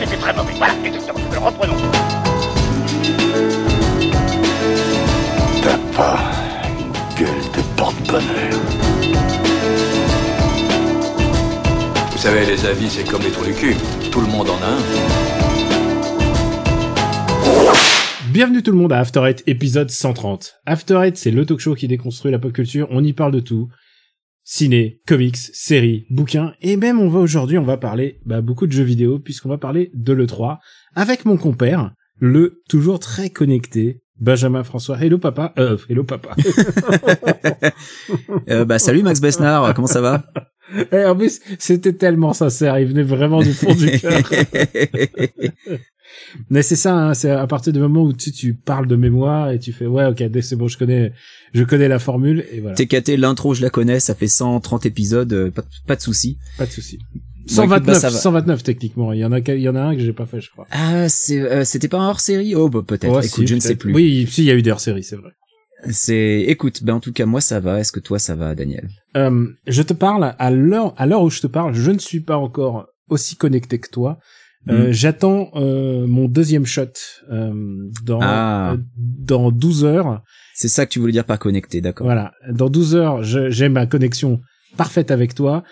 [0.00, 0.52] c'était très mauvais.
[0.56, 1.18] Voilà, exactement.
[1.30, 1.76] Alors reprenons.
[5.62, 6.18] T'as pas
[6.78, 8.60] une gueule de porte-bonheur.
[12.12, 13.76] Vous savez, les avis, c'est comme les trous du cul.
[14.10, 14.80] Tout le monde en a un.
[18.32, 20.60] Bienvenue tout le monde à After Eight, épisode 130.
[20.64, 23.40] After Eight, c'est le talk show qui déconstruit la pop culture, on y parle de
[23.40, 23.68] tout.
[24.52, 28.72] Ciné, comics, séries, bouquins, et même on va aujourd'hui, on va parler bah, beaucoup de
[28.72, 30.58] jeux vidéo, puisqu'on va parler de l'E3,
[30.96, 34.98] avec mon compère, le toujours très connecté, Benjamin François.
[35.00, 36.34] Hello papa, euh, hello papa.
[38.48, 40.24] Euh, bah salut Max Besnard, comment ça va?
[40.90, 44.20] Et en plus, c'était tellement sincère, il venait vraiment du fond du cœur.
[46.48, 49.50] Mais c'est ça, hein, c'est à partir du moment où tu, tu parles de mémoire
[49.50, 51.12] et tu fais ouais ok c'est bon je connais
[51.52, 52.76] je connais la formule et voilà.
[52.76, 56.38] TKT l'intro je la connais, ça fait 130 épisodes, euh, pas, pas de souci.
[56.58, 56.98] Pas de souci.
[57.56, 58.18] Bon, écoute, 129, bah, ça va.
[58.18, 59.12] 129 techniquement.
[59.12, 60.66] Il y en a, il y en a un que j'ai pas fait, je crois.
[60.70, 63.24] Ah c'est euh, c'était pas un hors série Oh bah peut-être.
[63.24, 63.92] Écoute, si, je ne sais plus.
[63.92, 65.30] Oui, si, il y a eu des hors-séries, c'est vrai.
[65.88, 67.80] C'est écoute, ben en tout cas moi ça va.
[67.80, 68.88] Est-ce que toi ça va, Daniel?
[69.16, 72.20] Euh, je te parle à l'heure, à l'heure où je te parle, je ne suis
[72.20, 74.18] pas encore aussi connecté que toi.
[74.68, 74.92] Euh, Mm.
[74.92, 76.82] J'attends euh, mon deuxième shot
[77.32, 77.50] euh,
[78.04, 78.76] dans Ah.
[78.96, 80.22] dans 12 heures.
[80.54, 83.86] C'est ça que tu voulais dire par connecté, d'accord Voilà, dans 12 heures, j'ai ma
[83.86, 84.40] connexion
[84.76, 85.62] parfaite avec toi.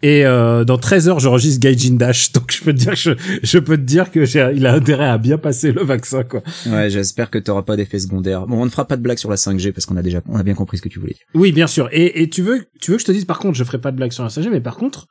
[0.00, 3.10] Et euh, dans 13 heures, j'enregistre Gaijin Dash, donc je peux te dire, que je,
[3.42, 6.40] je peux te dire que j'ai, il a intérêt à bien passer le vaccin, quoi.
[6.66, 8.46] Ouais, j'espère que t'auras pas d'effet secondaire.
[8.46, 10.36] Bon, on ne fera pas de blague sur la 5G parce qu'on a déjà, on
[10.36, 11.24] a bien compris ce que tu voulais dire.
[11.34, 11.88] Oui, bien sûr.
[11.92, 13.90] Et, et tu veux, tu veux que je te dise, par contre, je ferai pas
[13.90, 15.08] de blague sur la 5G, mais par contre,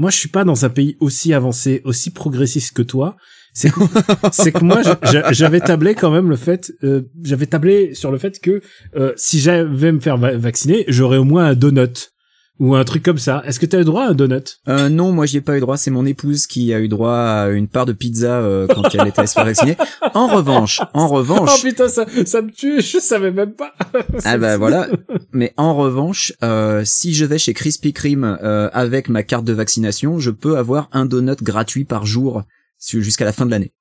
[0.00, 3.16] moi, je suis pas dans un pays aussi avancé, aussi progressiste que toi.
[3.52, 3.80] C'est que,
[4.32, 4.80] c'est que moi,
[5.32, 8.60] j'avais tablé quand même le fait, euh, j'avais tablé sur le fait que
[8.96, 12.10] euh, si j'avais me faire va- vacciner, j'aurais au moins un donut
[12.60, 13.42] ou un truc comme ça.
[13.46, 14.60] Est-ce que tu as le droit à un donut?
[14.68, 15.78] Euh, non, moi j'y ai pas eu droit.
[15.78, 19.08] C'est mon épouse qui a eu droit à une part de pizza euh, quand elle
[19.08, 19.76] était allée se faire vacciner.
[20.14, 22.82] En revanche, en Oh revanche, putain, ça, ça me tue.
[22.82, 23.72] Je savais même pas.
[24.24, 24.88] ah bah voilà.
[25.32, 29.54] Mais en revanche, euh, si je vais chez Krispy Kreme euh, avec ma carte de
[29.54, 32.42] vaccination, je peux avoir un donut gratuit par jour
[32.78, 33.72] jusqu'à la fin de l'année.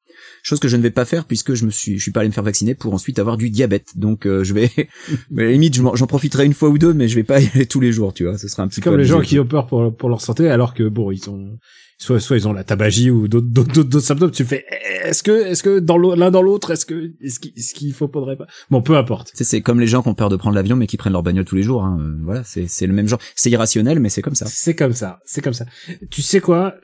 [0.44, 2.30] Chose que je ne vais pas faire puisque je me suis, je suis pas allé
[2.30, 3.97] me faire vacciner pour ensuite avoir du diabète.
[3.97, 4.69] Donc euh, je vais,
[5.31, 7.50] mais à la limite, j'en profiterai une fois ou deux, mais je vais pas y
[7.53, 8.38] aller tous les jours, tu vois.
[8.38, 10.50] Ce sera un petit peu comme les gens qui ont peur pour, pour leur santé,
[10.50, 11.57] alors que bon, ils ont
[12.02, 14.31] soit soit ils ont la tabagie ou d'autres d'autres d'autres- symptômes.
[14.31, 14.63] Tu fais
[15.03, 17.40] est-ce que est-ce que dans l'un dans l'autre, est-ce que est-ce
[17.74, 18.47] qu'il faut faudrait pas?
[18.69, 19.31] Bon, peu importe.
[19.36, 21.44] C'est comme les gens qui ont peur de prendre l'avion mais qui prennent leur bagnole
[21.46, 21.84] tous les jours.
[21.84, 21.97] Hein.
[22.00, 23.19] Euh, Voilà, c'est c'est le même genre.
[23.36, 24.46] C'est irrationnel, mais c'est comme ça.
[24.47, 25.66] C'est comme ça, c'est comme ça.
[26.09, 26.75] Tu sais quoi?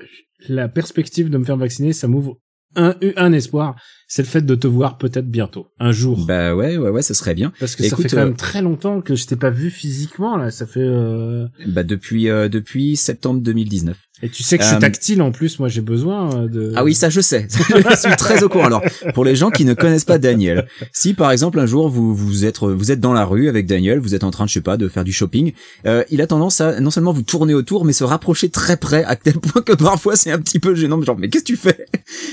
[0.50, 2.38] La perspective de me faire vacciner, ça m'ouvre
[2.75, 3.75] un un espoir,
[4.08, 6.25] c'est le fait de te voir peut-être bientôt, un jour.
[6.25, 7.52] Bah ouais, ouais, ouais, ce serait bien.
[7.59, 10.38] Parce que ça fait quand euh, même très longtemps que je t'ai pas vu physiquement
[10.38, 10.52] là.
[10.52, 11.47] Ça fait euh...
[11.68, 13.97] Bah depuis euh, depuis septembre 2019.
[14.25, 15.59] Et tu sais que je suis Euh, tactile en plus.
[15.59, 16.74] Moi, j'ai besoin euh, de.
[16.75, 17.47] Ah oui, ça je sais.
[17.90, 18.66] je suis très au courant.
[18.66, 18.81] Alors,
[19.13, 22.46] pour les gens qui ne connaissent pas Daniel, si par exemple un jour vous vous
[22.46, 24.78] êtes vous êtes dans la rue avec Daniel, vous êtes en train, je sais pas,
[24.78, 25.53] de faire du shopping,
[25.85, 29.03] euh, il a tendance à non seulement vous tourner autour, mais se rapprocher très près,
[29.03, 31.02] à tel point que parfois c'est un petit peu gênant.
[31.02, 31.85] Genre, mais qu'est-ce que tu fais?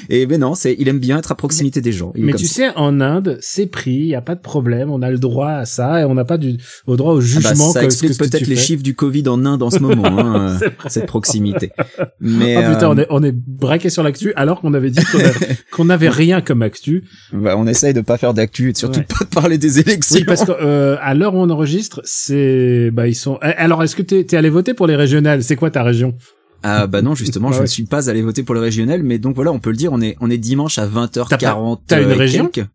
[0.09, 2.13] Et ben non, c'est il aime bien être à proximité des gens.
[2.17, 2.55] Il Mais tu ça.
[2.55, 5.65] sais, en Inde, c'est pris, y a pas de problème, on a le droit à
[5.67, 7.73] ça et on n'a pas du, au droit au Ah bah, jugement.
[7.73, 8.63] ça que- explique peut-être les fais.
[8.63, 11.71] chiffres du Covid en Inde en ce moment, hein, euh, cette proximité.
[12.21, 15.03] Mais Ah putain, euh, on est, on est braqué sur l'actu alors qu'on avait dit
[15.05, 17.05] qu'on avait- qu'on n'avait rien comme actu.
[17.33, 19.07] bah, on essaye de pas faire d'actu et surtout Ouais.
[19.19, 20.17] pas de parler des élections.
[20.17, 23.39] Oui, parce que euh, à l'heure où on enregistre, c'est, bah ils sont.
[23.43, 25.43] Eh, Alors, est-ce que t'es es allé voter pour les régionales?
[25.43, 26.15] C'est quoi ta région?
[26.63, 29.35] Ah bah non, justement, je ne suis pas allé voter pour le régional, mais donc
[29.35, 31.81] voilà, on peut le dire, on est on est dimanche à 20h40.
[31.87, 32.47] T'as une euh, région?
[32.49, 32.69] quelques.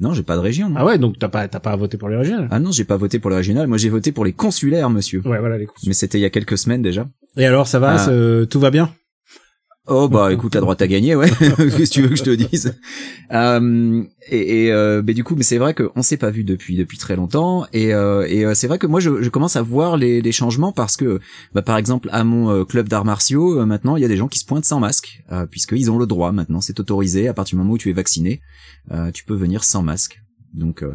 [0.00, 0.68] Non, j'ai pas de région.
[0.68, 0.76] non.
[0.78, 2.48] Ah ouais, donc t'as pas t'as pas à voter pour les régionales.
[2.50, 5.20] Ah non, j'ai pas voté pour le régional, moi j'ai voté pour les consulaires, monsieur.
[5.24, 5.86] Ouais, voilà les coups.
[5.86, 7.06] Mais c'était il y a quelques semaines déjà.
[7.36, 8.44] Et alors, ça va Ah.
[8.46, 8.90] Tout va bien?
[9.88, 11.28] Oh bah écoute, la droite a gagné, ouais.
[11.56, 12.74] Qu'est-ce que tu veux que je te dise?
[13.32, 16.76] Euh, Et, et euh, bah, du coup, mais c'est vrai qu'on s'est pas vu depuis
[16.76, 17.66] depuis très longtemps.
[17.72, 20.32] Et, euh, et euh, c'est vrai que moi, je, je commence à voir les, les
[20.32, 21.20] changements parce que,
[21.52, 24.16] bah, par exemple, à mon euh, club d'arts martiaux, euh, maintenant, il y a des
[24.16, 26.30] gens qui se pointent sans masque, euh, puisqu'ils ont le droit.
[26.30, 28.40] Maintenant, c'est autorisé à partir du moment où tu es vacciné,
[28.92, 30.20] euh, tu peux venir sans masque.
[30.54, 30.94] Donc euh,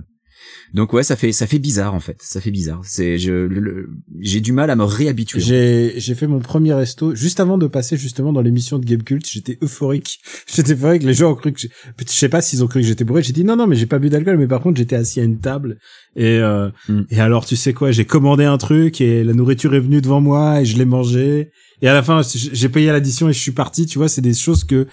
[0.73, 2.17] Donc ouais, ça fait ça fait bizarre en fait.
[2.21, 2.81] Ça fait bizarre.
[2.83, 3.47] C'est je
[4.19, 5.39] j'ai du mal à me réhabituer.
[5.39, 9.03] J'ai j'ai fait mon premier resto juste avant de passer justement dans l'émission de Game
[9.03, 9.27] Cult.
[9.27, 10.19] J'étais euphorique.
[10.53, 11.03] J'étais euphorique.
[11.03, 13.23] Les gens ont cru que j'ai- je sais pas s'ils ont cru que j'étais bourré.
[13.23, 14.37] J'ai dit non non mais j'ai pas bu d'alcool.
[14.37, 15.77] Mais par contre j'étais assis à une table
[16.15, 17.01] et euh, Mm.
[17.09, 17.91] et alors tu sais quoi?
[17.91, 21.51] J'ai commandé un truc et la nourriture est venue devant moi et je l'ai mangé.
[21.81, 23.85] Et à la fin j'ai payé l'addition et je suis parti.
[23.85, 24.87] Tu vois c'est des choses que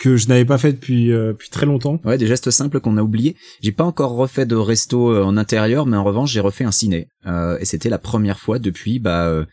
[0.00, 2.00] que je n'avais pas fait depuis euh, depuis très longtemps.
[2.04, 3.36] Ouais, des gestes simples qu'on a oubliés.
[3.62, 6.72] J'ai pas encore refait de resto euh, en intérieur, mais en revanche, j'ai refait un
[6.72, 7.06] ciné.
[7.26, 9.44] Euh, et c'était la première fois depuis bah euh,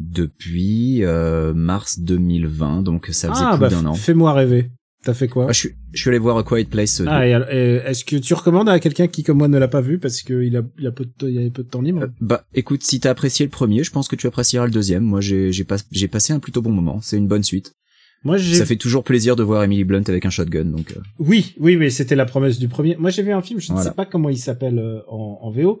[0.00, 3.94] depuis euh, mars 2020, donc ça faisait Ah plus bah d'un an.
[3.94, 4.70] fais-moi rêver.
[5.04, 7.00] T'as fait quoi Ah, je, suis, je suis allé voir A Quiet Place.
[7.00, 9.68] euh, Ah, et, et est-ce que tu recommandes à quelqu'un qui, comme moi, ne l'a
[9.68, 11.80] pas vu parce qu'il a, il a peu de, temps- il avait peu de temps
[11.82, 14.72] libre Euh, bah, écoute, si t'as apprécié le premier, je pense que tu apprécieras le
[14.72, 15.04] deuxième.
[15.04, 16.98] Moi, j'ai j'ai pas, j'ai passé un plutôt bon moment.
[17.00, 17.74] C'est une bonne suite.
[18.24, 18.38] Moi.
[18.38, 20.64] Ça fait toujours plaisir de voir Emily Blunt avec un shotgun.
[20.64, 22.96] Donc, euh, Oui, oui, mais c'était la promesse du premier.
[22.96, 25.50] Moi, j'ai vu un film, je ne sais pas comment il s'appelle euh, en, en
[25.50, 25.80] VO.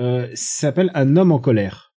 [0.00, 1.91] Euh, s'appelle Un homme en colère.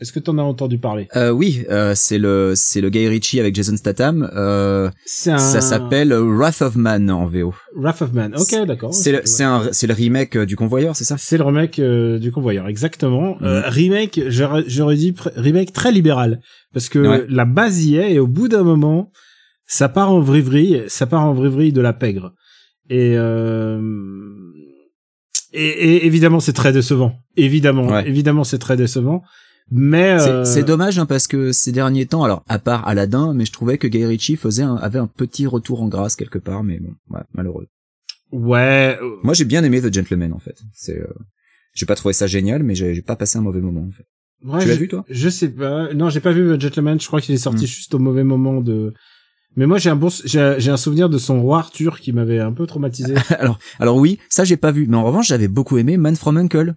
[0.00, 1.08] Est-ce que t'en as entendu parler?
[1.16, 4.30] Euh, oui, euh, c'est le, c'est le Guy Ritchie avec Jason Statham.
[4.34, 4.90] Euh,
[5.26, 5.38] un.
[5.38, 7.52] Ça s'appelle Wrath of Man en VO.
[7.74, 8.32] Wrath of Man.
[8.38, 8.94] Ok, d'accord.
[8.94, 11.16] C'est le, c'est un, c'est le remake euh, du Convoyeur, c'est ça?
[11.18, 13.36] C'est le remake euh, du convoyeur, exactement.
[13.42, 13.64] Euh, Mhm.
[13.68, 16.40] remake, j'aurais dit remake très libéral,
[16.72, 17.26] parce que Ouais.
[17.28, 19.10] la base y est, et au bout d'un moment,
[19.66, 22.34] ça part en vrille, ça part en vrille de la pègre.
[22.88, 23.80] Et, euh,
[25.52, 27.14] et, et évidemment, c'est très décevant.
[27.36, 28.08] Évidemment, Ouais.
[28.08, 29.22] évidemment, c'est très décevant.
[29.70, 33.34] Mais C'est- euh, C'est dommage hein, parce que ces derniers temps, alors à part Aladdin,
[33.34, 36.38] mais je trouvais que Guy Ritchie faisait un, avait un petit retour en grâce quelque
[36.38, 37.66] part, mais bon, ouais, malheureux.
[38.32, 40.56] ouais, euh, Moi, j'ai bien aimé The Gentleman en fait.
[40.72, 41.06] C'est, euh,
[41.74, 44.06] j'ai pas trouvé ça génial, mais j'ai pas passé un mauvais moment en fait.
[44.44, 45.04] ouais, tu l'as vu toi?
[45.10, 45.92] Je sais pas.
[45.94, 47.00] Non, j'ai pas vu euh, Gentleman.
[47.00, 47.68] Je crois qu'il est sorti Hmm.
[47.68, 48.94] juste au mauvais moment de.
[49.56, 52.38] Mais moi, j'ai un bon, j'ai j'ai un souvenir de son roi Arthur qui m'avait
[52.38, 53.14] un peu traumatisé.
[53.38, 56.36] Alors, alors oui, ça j'ai pas vu, mais en revanche, j'avais beaucoup aimé Man from
[56.36, 56.74] Uncle.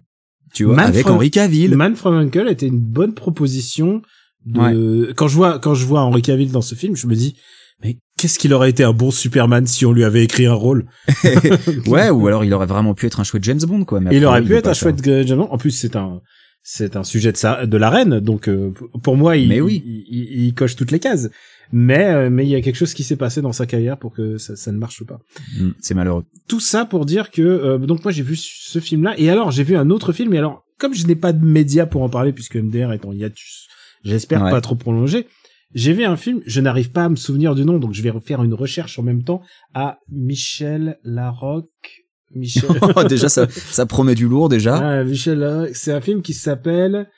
[0.52, 1.74] Tu vois, Man avec Henry Cavill.
[1.76, 4.02] Man from Uncle était une bonne proposition.
[4.44, 5.12] De...
[5.16, 7.36] Quand je vois quand je vois Henry Cavill dans ce film, je me dis
[7.82, 10.86] mais qu'est-ce qu'il aurait été un bon Superman si on lui avait écrit un rôle?
[11.86, 14.00] Ouais, ou alors il aurait vraiment pu être un chouette James Bond quoi.
[14.00, 15.48] Mais il aurait pu être un chouette James Bond.
[15.50, 16.20] En plus, c'est un
[16.62, 18.72] c'est un sujet de ça de la reine, donc euh,
[19.02, 19.82] pour moi, il, Mais oui.
[19.84, 21.28] il, il- il coche toutes les cases.
[21.74, 24.12] Mais euh, mais il y a quelque chose qui s'est passé dans sa carrière pour
[24.12, 25.20] que ça, ça ne marche pas.
[25.58, 26.24] Hmm, c'est malheureux.
[26.46, 29.64] Tout ça pour dire que euh, donc moi j'ai vu ce film-là et alors j'ai
[29.64, 32.32] vu un autre film et alors comme je n'ai pas de médias pour en parler
[32.34, 33.68] puisque MDR est en hiatus,
[34.04, 34.50] j'espère Ouais.
[34.50, 35.26] pas trop prolonger.
[35.74, 38.12] J'ai vu un film, je n'arrive pas à me souvenir du nom, donc je vais
[38.22, 39.40] faire une recherche en même temps
[39.72, 42.01] à Michel Larocque.
[42.34, 42.68] Michel.
[43.08, 44.76] déjà, ça, ça promet du lourd déjà.
[44.76, 45.70] Ah, Michel.
[45.74, 47.08] C'est un film qui s'appelle,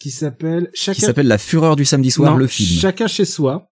[0.00, 1.06] qui s'appelle Qui Chacun.
[1.06, 2.78] s'appelle La Fureur du samedi soir, Non, le film.
[2.80, 3.66] Chacun chez soi.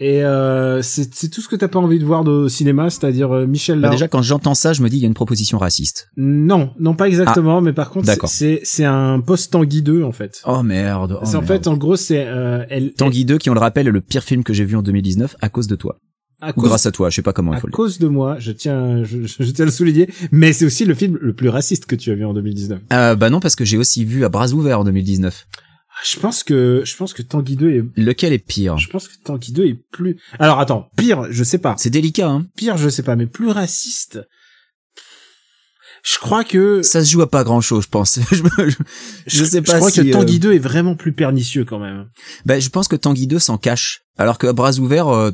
[0.00, 3.46] Et euh, c'est tout ce que t'as pas envie de voir de cinéma, c'est-à-dire euh,
[3.48, 6.06] Michel Bah déjà, quand j'entends ça, je me dis il y a une proposition raciste.
[6.16, 10.12] Non, non pas exactement, mais par contre c'est- Ah, c'est un post Tanguy 2 en
[10.12, 10.40] fait.
[10.46, 11.18] Oh merde.
[11.20, 11.46] oh c'est en merde.
[11.52, 14.22] fait en gros c'est euh, elle Tanguy 2, qui on le rappelle est le pire
[14.22, 15.98] film que j'ai vu en 2019 à cause de toi.
[16.40, 17.76] À cause, grâce à toi, je sais pas comment il à faut le dire.
[17.76, 20.94] cause de moi, je tiens je, je, tiens à le souligner, mais c'est aussi le
[20.94, 22.80] film le plus raciste que tu as vu en 2019.
[22.92, 25.46] Euh, bah non, parce que j'ai aussi vu à bras ouverts en 2019.
[25.52, 28.78] Ah, Je pense que je pense que Tanguy 2 est Lequel est pire?
[28.78, 31.74] Je pense que Tanguy 2 est plus Alors attends, pire, je sais pas.
[31.76, 32.46] C'est délicat, hein.
[32.56, 34.20] Pire, je sais pas, mais plus raciste.
[36.04, 38.20] Je crois que Ça se joue à pas grand chose, je pense.
[38.30, 38.76] je, je-
[39.26, 41.80] je sais pas Je crois si, que Tanguy euh, 2 est vraiment plus pernicieux quand
[41.80, 42.08] même.
[42.46, 44.02] bah, je pense que Tanguy 2 s'en cache.
[44.16, 45.32] Alors que à bras ouverts, euh,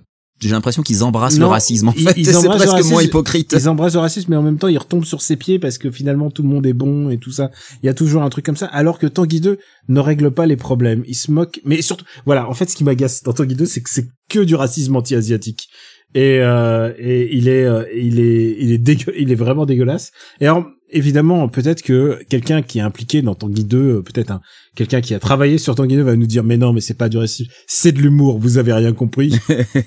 [0.49, 2.15] j'ai l'impression qu'ils embrassent le racisme, en ils- fait.
[2.17, 3.55] ils C'est presque moins hypocrite.
[3.59, 5.91] Ils embrassent le racisme, mais en même temps, ils retombent sur ses pieds parce que
[5.91, 7.51] finalement, tout le monde est bon et tout ça.
[7.83, 8.67] Il y a toujours un truc comme ça.
[8.67, 9.59] Alors que Tanguy 2
[9.89, 11.03] ne règle pas les problèmes.
[11.07, 11.61] Il se moque.
[11.65, 14.41] Mais surtout, voilà, en fait, ce qui m'agace dans Tanguy 2, c'est que c'est que
[14.41, 15.69] du racisme anti-asiatique.
[16.15, 20.13] Et, euh, et il est, euh, il est, il est dégueu, il est vraiment dégueulasse.
[20.41, 20.65] Et alors,
[20.95, 24.41] évidemment, peut-être que quelqu'un qui est impliqué dans Tanguy 2, euh, peut-être un,
[24.75, 27.09] quelqu'un qui a travaillé sur Tanguy 2 va nous dire, mais non, mais c'est pas
[27.09, 29.37] du racisme, c'est de l'humour, vous avez rien compris.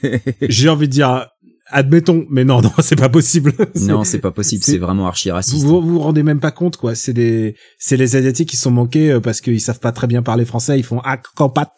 [0.42, 1.28] J'ai envie de dire,
[1.70, 3.54] admettons, mais non, non, c'est pas possible.
[3.76, 4.64] non, c'est pas possible.
[4.64, 5.64] c'est- vraiment archi vous, raciste.
[5.64, 6.96] vous vous vous rendez même pas compte, quoi.
[6.96, 10.22] C'est des, c'est les asiatiques qui sont manqués euh, parce qu'ils savent pas très bien
[10.22, 10.78] parler français.
[10.78, 11.74] Ils font ah campat.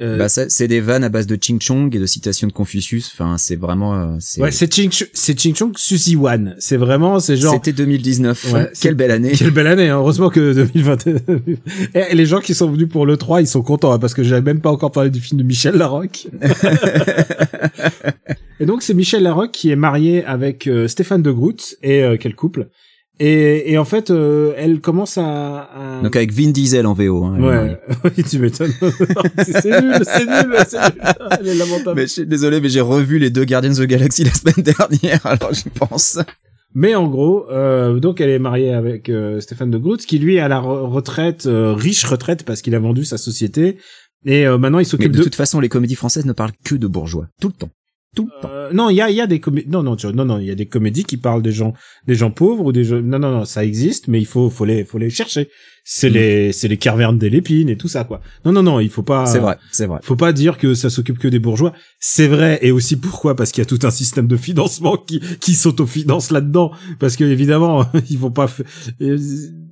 [0.00, 2.52] Euh, Bah, ça, c'est des vannes à base de Ching Chong et de citations de
[2.52, 3.10] Confucius.
[3.14, 6.54] Enfin, c'est vraiment, euh, c'est, ouais, c'est Ching, Ch- c'est Ching Chong Suzy Wan.
[6.58, 7.54] C'est vraiment, c'est genre.
[7.54, 8.52] c'était 2019.
[8.52, 9.32] Ouais, Quelle belle année.
[9.32, 9.96] Quelle belle année, hein.
[9.96, 11.16] heureusement que 2021.
[11.94, 14.22] et les gens qui sont venus pour le 3, ils sont contents, hein, parce que
[14.22, 16.26] j'avais même pas encore parlé du film de Michel Larocque.
[18.60, 22.16] et donc c'est Michel Larocque qui est marié avec euh, Stéphane de Groot, et euh,
[22.18, 22.68] quel couple?
[23.18, 25.22] Et, et en fait, euh, elle commence à...
[25.98, 26.02] à...
[26.02, 27.24] Donc avec Vin Diesel en VO.
[27.24, 28.72] Hein, Ouais, oui, tu m'étonnes.
[29.38, 31.02] c'est nul, c'est nul, c'est nul.
[31.40, 31.96] Elle est lamentable.
[31.96, 34.62] Mais je suis désolé, mais j'ai revu les deux Guardians of the Galaxy la semaine
[34.64, 36.18] dernière, alors j'y pense.
[36.74, 40.36] Mais en gros, euh, donc elle est mariée avec euh, Stéphane de Groot, qui lui
[40.36, 43.78] est à la re- retraite, euh, riche retraite, parce qu'il a vendu sa société.
[44.26, 45.22] Et euh, maintenant, il s'occupe de de...
[45.22, 47.28] toute façon, les comédies françaises ne parlent que de bourgeois.
[47.40, 47.70] Tout le temps.
[48.16, 48.48] Tout le temps.
[48.50, 49.68] Euh, non, il y a, il y a des comédies.
[49.68, 51.74] Non, non, tu non, non, il y a des comédies qui parlent des gens,
[52.08, 53.00] des gens pauvres ou des gens.
[53.00, 55.48] Non, non, non, ça existe, mais il faut, faut les, faut les chercher.
[55.88, 56.12] C'est Mm.
[56.14, 58.20] les, c'est les cavernes des lépines et tout ça, quoi.
[58.44, 59.26] Non, non, non, il faut pas.
[59.26, 60.00] C'est vrai, c'est vrai.
[60.02, 61.72] Faut pas dire que ça s'occupe que des bourgeois.
[62.00, 63.36] C'est vrai, et aussi pourquoi?
[63.36, 66.72] Parce qu'il y a tout un système de financement qui, qui s'autofinance là-dedans.
[66.98, 68.48] Parce que évidemment, ils vont pas.
[69.02, 69.18] euh,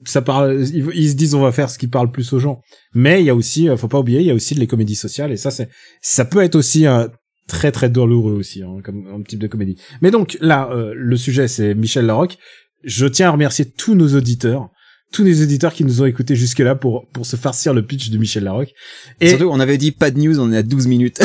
[0.05, 0.63] Ça parle.
[0.73, 2.61] Ils, ils se disent on va faire ce qui parle plus aux gens.
[2.95, 4.95] Mais il y a aussi, euh, faut pas oublier, il y a aussi les comédies
[4.95, 5.69] sociales, et ça c'est,
[6.01, 7.09] ça peut être aussi un
[7.47, 9.77] très très douloureux aussi, hein, comme un type de comédie.
[10.01, 12.39] Mais donc là, euh, le sujet c'est Michel Larocque.
[12.83, 14.69] Je tiens à remercier tous nos auditeurs,
[15.13, 18.11] tous les auditeurs qui nous ont écoutés jusque là pour pour se farcir le pitch
[18.11, 18.73] de Michel Larocque.
[19.21, 21.21] Et Surtout, on avait dit pas de news, on est à 12 minutes.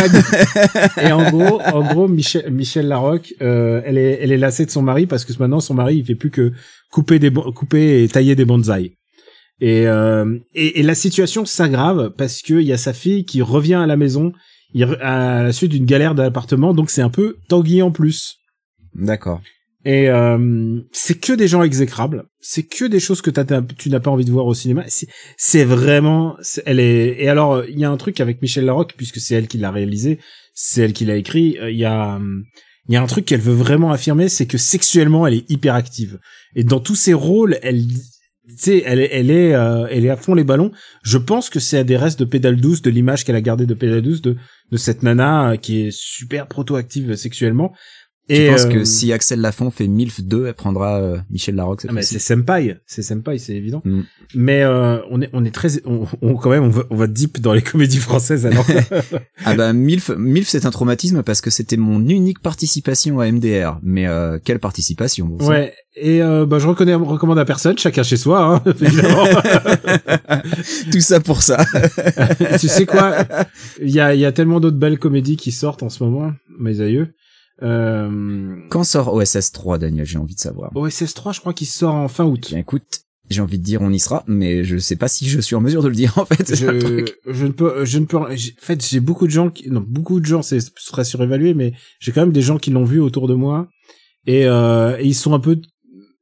[1.01, 4.71] Et en gros, en gros, Michel, Michel Larocque, euh, elle est, elle est lassée de
[4.71, 6.51] son mari parce que maintenant son mari, il fait plus que
[6.91, 8.91] couper des, couper et tailler des bonsaïs.
[9.61, 13.41] Et, euh, et, et la situation s'aggrave parce que il y a sa fille qui
[13.41, 14.31] revient à la maison
[14.73, 18.37] il à la suite d'une galère d'appartement, donc c'est un peu Tanguy en plus.
[18.93, 19.41] D'accord.
[19.85, 24.11] Et euh, c'est que des gens exécrables, c'est que des choses que tu n'as pas
[24.11, 24.83] envie de voir au cinéma.
[25.37, 26.35] C'est- vraiment,
[26.65, 27.15] elle est.
[27.21, 29.71] Et alors, il y a un truc avec Michel Larocque puisque c'est elle qui l'a
[29.71, 30.19] réalisé,
[30.53, 31.57] c'est elle qui l'a écrit.
[31.61, 32.43] euh, Il y a, hum,
[32.89, 35.75] il y a un truc qu'elle veut vraiment affirmer, c'est que sexuellement, elle est hyper
[35.75, 36.19] active.
[36.55, 37.83] Et dans tous ses rôles, elle,
[38.49, 40.71] tu sais, elle, est- elle est, euh, elle est à fond les ballons.
[41.03, 43.65] Je pense que c'est à des restes de pédale douce, de l'image qu'elle a gardée
[43.65, 44.35] de pédale douce, de
[44.71, 47.73] de cette nana euh, qui est super proto-active sexuellement.
[48.29, 51.85] Tu penses euh, que si Axel Lafont fait MILF 2, elle prendra euh, Michel Larocque
[51.89, 53.81] ah, mais c'est senpai, c'est senpai, c'est évident.
[53.85, 54.01] Mm.
[54.35, 57.07] Mais euh, on est on est très on, on- quand même on va on va
[57.07, 58.65] deep dans les comédies françaises alors.
[59.45, 63.79] Ah bah MILF, MILF c'est un traumatisme parce que c'était mon unique participation à MDR.
[63.81, 65.73] Mais euh, quelle participation bon ouais.
[65.95, 69.25] Et euh, bah je reconnais recommande à personne, chacun chez soi hein, évidemment.
[70.91, 71.65] Tout ça pour ça.
[72.59, 73.17] tu sais quoi?
[73.81, 76.31] Il y a il y a tellement d'autres belles comédies qui sortent en ce moment,
[76.59, 77.13] mes aïeux.
[77.61, 80.05] Euh, Quand sort OSS 3, Daniel?
[80.05, 80.71] J'ai envie de savoir.
[80.75, 82.47] OSS 3, je crois qu'il sort en fin août.
[82.49, 85.39] Bien écoute, j'ai envie de dire on y sera, mais je sais pas si je
[85.39, 86.55] suis en mesure de le dire en fait.
[86.55, 88.27] je, je ne peux, je ne peux, en
[88.59, 91.73] fait, j'ai beaucoup de gens qui, non, beaucoup de gens, c'est, ce serait surévalué, mais
[91.99, 93.67] j'ai quand même des gens qui l'ont vu autour de moi,
[94.25, 95.59] et, euh, et ils sont un peu,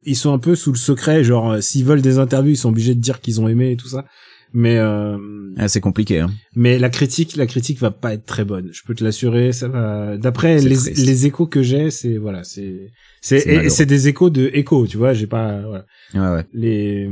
[0.04, 2.70] ils sont un peu sous le secret, genre, euh, s'ils veulent des interviews, ils sont
[2.70, 4.06] obligés de dire qu'ils ont aimé et tout ça.
[4.54, 5.18] Mais, euh,
[5.58, 6.20] Ah, c'est compliqué.
[6.20, 6.30] Hein.
[6.56, 8.70] mais la critique, la critique va pas être très bonne.
[8.72, 12.92] Je peux te l'assurer, ça va, d'après les, les échos que j'ai, c'est, voilà, c'est,
[13.22, 16.46] c'est, C'est des échos de échos, tu vois, j'ai pas, voilà Ouais, ouais.
[16.54, 17.10] les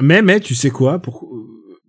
[0.00, 1.28] mais mais tu sais quoi pour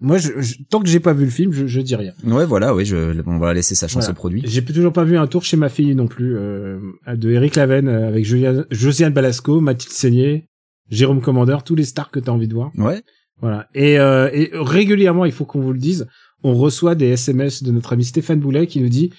[0.01, 2.45] moi je, je- tant que j'ai pas vu le film je, je dis rien Ouais,
[2.45, 4.12] voilà, oui, je, on va laisser sa chance Voilà.
[4.12, 4.41] au produit.
[4.45, 7.88] j'ai toujours pas vu un tour chez ma fille non plus euh, de Eric Laven
[7.88, 10.50] euh, avec Julia, Josiane Balasco Mathilde Seigné
[10.89, 13.01] Jérôme Commandeur tous les stars que t'as envie de voir Ouais.
[13.43, 16.07] Voilà et, euh, et régulièrement il faut qu'on vous le dise
[16.43, 19.12] on reçoit des SMS de notre ami Stéphane Boulet qui nous dit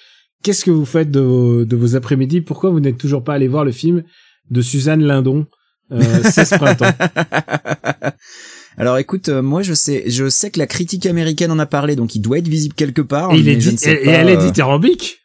[0.43, 2.41] qu'est-ce que vous faites de vos, de vos après-midi?
[2.41, 4.03] Pourquoi vous n'êtes toujours pas allé voir le film
[4.51, 5.47] de Suzanne Lindon
[5.93, 6.91] euh, 16 printemps
[8.77, 11.95] Alors écoute, euh, moi je sais, je sais que la critique américaine en a parlé,
[11.95, 13.33] donc il doit être visible quelque part.
[13.33, 15.19] et, il est dit, et, et elle est euh, dithyrambique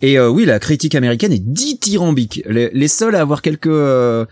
[0.00, 2.42] Et euh, oui, la critique américaine est dithyrambique.
[2.46, 4.26] Les, les seuls à avoir quelques euh,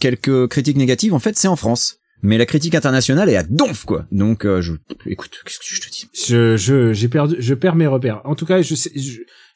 [0.00, 1.98] quelques critiques négatives, en fait, c'est en France.
[2.22, 4.06] Mais la critique internationale est à donf quoi.
[4.10, 4.72] Donc euh, je
[5.06, 6.08] écoute, qu'est-ce que je te dis?
[6.26, 8.20] Je je j'ai perdu je perds mes repères.
[8.24, 8.74] En tout cas, je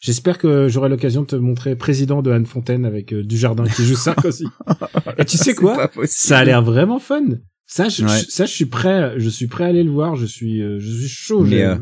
[0.01, 3.85] j'espère que j'aurai l'occasion de te montrer président de Anne Fontaine avec euh, Dujardin qui
[3.85, 4.45] joue Sarkozy.
[5.19, 5.91] Et tu sais quoi?
[6.05, 7.25] Ça a l'air vraiment fun.
[7.67, 8.19] Ça je, Ouais.
[8.21, 10.79] je- ça je suis prêt je suis prêt à aller le voir, je suis euh,
[10.81, 11.43] je suis chaud.
[11.45, 11.77] Mais, euh,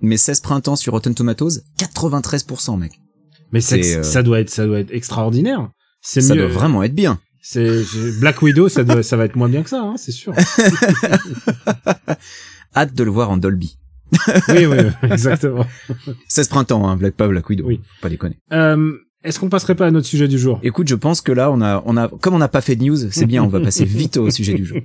[0.00, 2.92] Mais 16 printemps sur Rotten Tomatoes, 93% mec.
[3.52, 5.70] Mais c'est, euh, ça doit être ça doit être extraordinaire.
[6.02, 6.42] C'est Ça mieux.
[6.42, 7.20] doit vraiment être bien.
[7.42, 7.82] C'est
[8.20, 10.34] Black Widow ça doit ça va être moins bien que ça hein, c'est sûr.
[12.76, 13.76] Hâte de le voir en Dolby.
[14.48, 14.76] oui oui,
[15.10, 15.66] exactement.
[16.28, 17.64] 16 printemps, hein, Black pas Black Widow.
[17.66, 17.80] Oui.
[17.82, 18.38] Faut Pas déconner.
[18.52, 18.92] Euh,
[19.22, 20.60] est-ce qu'on passerait pas à notre sujet du jour?
[20.62, 22.84] Écoute, je pense que là, on a, on a, comme on n'a pas fait de
[22.84, 24.78] news, c'est bien, on va passer vite au sujet du jour.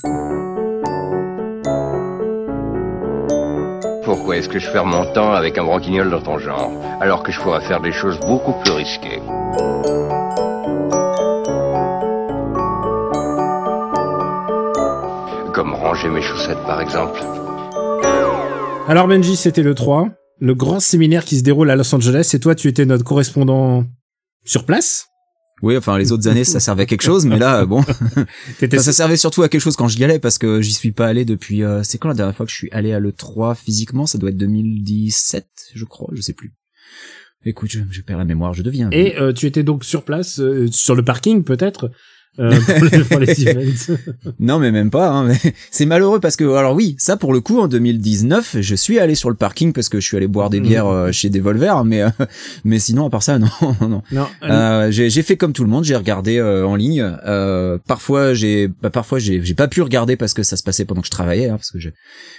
[4.04, 6.72] Pourquoi est-ce que je perds mon temps avec un branquignol dans ton genre,
[7.02, 9.20] alors que je pourrais faire des choses beaucoup plus risquées?
[16.10, 17.20] Mes chaussettes par exemple.
[18.88, 20.10] Alors Benji, c'était le 3,
[20.40, 23.86] le grand séminaire qui se déroule à Los Angeles, et toi tu étais notre correspondant
[24.44, 25.08] sur place?
[25.62, 27.84] Oui, enfin, les autres années, ça servait à quelque chose, mais là, bon,
[28.60, 30.92] T'étais Enfin, ça servait surtout à quelque chose quand j'y allais, parce que j'y suis
[30.92, 33.56] pas allé depuis, euh, c'est quand la dernière fois que je suis allé à l'E3
[33.56, 34.06] physiquement?
[34.06, 36.54] Ça doit être 2017, je crois, je sais plus.
[37.46, 38.90] Écoute, je, je perds la mémoire, je deviens.
[38.92, 41.90] Et euh, tu étais donc sur place, euh, sur le parking peut-être,
[42.40, 43.98] euh, pour, les, pour les events.
[44.40, 45.10] Non, mais même pas.
[45.10, 45.34] Hein,
[45.72, 49.16] c'est malheureux parce que, alors oui, ça pour le coup, en 2019, je suis allé
[49.16, 50.68] sur le parking parce que je suis allé boire des Mhm.
[50.68, 52.10] bières euh, chez Devolver, mais euh,
[52.64, 53.48] mais sinon à part ça, non,
[53.82, 54.02] non.
[54.12, 57.02] Non, j'ai j'ai fait comme tout le monde, j'ai regardé en ligne.
[57.26, 60.86] Euh, parfois j'ai bah, parfois j'ai j'ai pas pu regarder parce que ça se passait
[60.86, 61.90] pendant que je travaillais, hein, parce que je-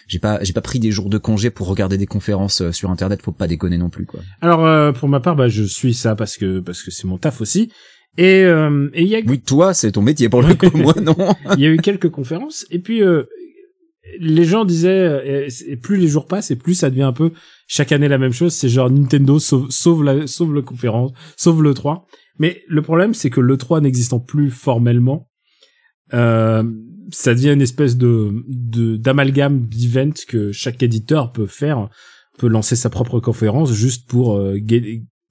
[0.08, 3.20] j'ai pas j'ai pas pris des jours de congé pour regarder des conférences sur internet.
[3.22, 4.20] Faut pas déconner non plus quoi.
[4.40, 7.18] alors euh, pour ma part, bah, je suis ça parce que parce que c'est mon
[7.18, 7.70] taf aussi.
[8.18, 10.94] Et euh, et il y a Oui, toi c'est ton métier pour le coup, moi
[11.02, 11.14] non.
[11.56, 13.24] il y a eu quelques conférences et puis euh,
[14.20, 17.12] les gens disaient, euh, et, et plus les jours passent et plus ça devient un
[17.12, 17.32] peu
[17.66, 18.54] chaque année la même chose.
[18.54, 22.06] C'est genre Nintendo sauve, sauve la, sauve le conférence, sauve le 3.
[22.38, 25.28] Mais le problème, c'est que le 3 n'existant plus formellement,
[26.14, 26.62] euh,
[27.10, 31.88] ça devient une espèce de de- d'amalgame d'event que chaque éditeur peut faire,
[32.38, 34.58] peut lancer sa propre conférence juste pour euh,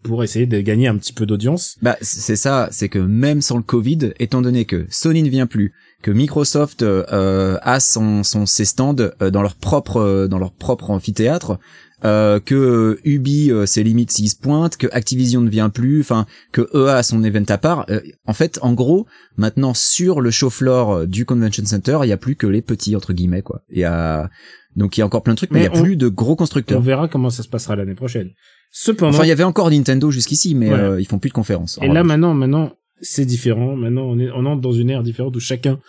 [0.05, 1.77] pour essayer de gagner un petit peu d'audience.
[1.81, 5.47] Bah c'est ça, c'est que même sans le Covid, étant donné que Sony ne vient
[5.47, 10.37] plus, que Microsoft euh, a son, son ses stands euh, dans leur propre euh, dans
[10.39, 11.57] leur propre amphithéâtre,
[12.03, 16.27] euh, que Ubi euh, ses limites s'il se pointe, que Activision ne vient plus, enfin
[16.51, 17.85] que EA a son event à part.
[17.89, 19.07] euh, en fait, en gros,
[19.37, 22.61] maintenant sur le show floor euh, du convention center, il y a plus que les
[22.61, 23.61] petits entre guillemets quoi.
[23.71, 24.29] Il y a
[24.75, 25.95] donc il y a encore plein de trucs, mais, Mais il y a on- plus
[25.95, 26.81] de gros On constructeurs.
[26.81, 28.29] verra comment ça se passera l'année prochaine.
[28.71, 30.79] Cependant, Enfin, il y avait encore Nintendo jusqu'ici, mais Ouais.
[30.79, 31.77] euh, ils font plus de conférences.
[31.81, 32.07] Et là revanche.
[32.07, 33.75] maintenant, maintenant, c'est différent.
[33.75, 35.79] Maintenant, on est, on entre dans une ère différente où chacun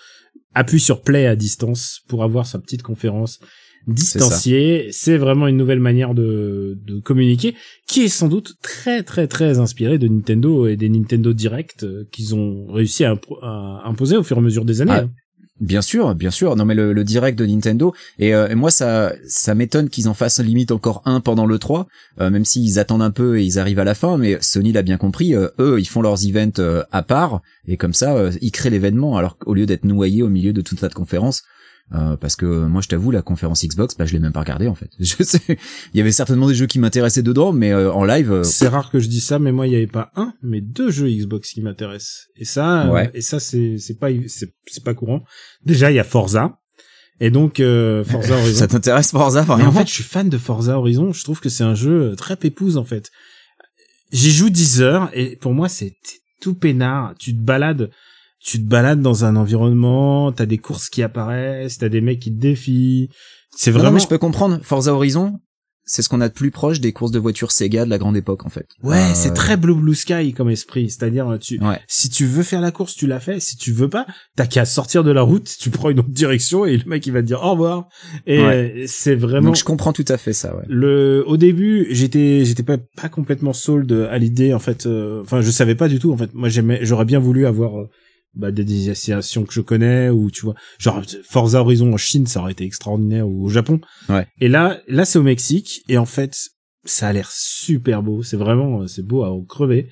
[0.54, 3.40] appuie sur play à distance pour avoir sa petite conférence
[3.87, 4.88] distanciée.
[4.90, 7.54] C'est vraiment une nouvelle manière de, de communiquer
[7.87, 12.04] qui est sans doute très, très, très inspirée de Nintendo et des Nintendo Direct euh,
[12.12, 13.16] qu'ils ont réussi à
[13.85, 14.92] imposer au fur et à mesure des années.
[14.92, 15.11] Ah, hein.
[15.60, 16.54] Bien sûr, bien sûr.
[16.54, 20.12] Non mais le, direct de Nintendo et, euh, et moi ça ça m'étonne qu'ils en
[20.12, 21.86] fassent limite encore un pendant le 3,
[22.20, 24.18] euh, même s'ils attendent un peu et ils arrivent à la fin.
[24.18, 25.34] Mais Sony l'a bien compris.
[25.34, 29.16] euh, eux, ils font leurs events euh, à part et comme ça, ils créent l'événement.
[29.16, 31.42] Alors qu'au lieu d'être noyés au milieu de toute cette conférence.
[31.95, 34.66] Euh, parce que moi je t'avoue la conférence Xbox bah je l'ai même pas regardée
[34.66, 37.93] en fait je sais il y avait certainement des jeux qui m'intéressaient dedans mais euh,
[37.93, 40.11] en live euh, C'est rare que je dise ça, mais moi, il n'y avait pas
[40.16, 42.26] un, mais deux jeux Xbox qui m'intéressent.
[42.37, 43.11] Et ça, euh, Ouais.
[43.14, 45.23] et ça, c'est, c'est pas, c'est, c'est pas courant.
[45.64, 46.59] Déjà, il y a Forza.
[47.21, 48.59] Et donc, euh, Forza Horizon.
[48.59, 51.12] ça t'intéresse Forza vraiment en fait, je suis fan de Forza Horizon.
[51.12, 53.11] Je trouve que c'est un jeu euh, très pépouze, en fait.
[54.12, 55.95] J'y joue 10 heures et pour moi, c'est
[56.40, 57.14] tout peinard.
[57.19, 57.90] Tu te balades,
[58.38, 62.31] tu te balades dans un environnement, t'as des courses qui apparaissent, t'as des mecs qui
[62.35, 63.09] te défient.
[63.57, 63.95] C'est Non, non, vraiment...
[63.97, 65.40] mais je peux comprendre Forza Horizon
[65.88, 68.16] c'est ce qu'on a de plus proche des courses de voitures Sega de la grande
[68.16, 70.91] époque en fait Ouais, Euh, c'est très blue blue sky comme esprit.
[70.91, 73.39] C'est-à-dire, tu, ouais si tu veux faire la course, tu la fais.
[73.39, 74.04] Si tu veux pas,
[74.37, 77.13] t'as qu'à sortir de la route, tu prends une autre direction et le mec il
[77.13, 77.87] va te dire au revoir.
[78.26, 78.84] Et Ouais.
[78.89, 79.47] c'est vraiment.
[79.47, 80.65] Donc je comprends tout à fait ça, ouais.
[80.67, 85.41] Le, au début, j'étais, j'étais pas, pas complètement sold à l'idée, en fait, euh, enfin,
[85.41, 86.34] je savais pas du tout, en fait.
[86.34, 87.89] Moi, j'aimais, j'aurais bien voulu avoir, euh,
[88.36, 92.40] bah, des destinations que je connais, ou, tu vois, genre, Forza Horizon en Chine, ça
[92.40, 93.80] aurait été extraordinaire, ou au Japon.
[94.08, 94.26] Ouais.
[94.40, 96.36] Et là, là, c'est au Mexique, et en fait,
[96.84, 99.88] ça a l'air super beau, c'est vraiment, euh, c'est beau à en crever.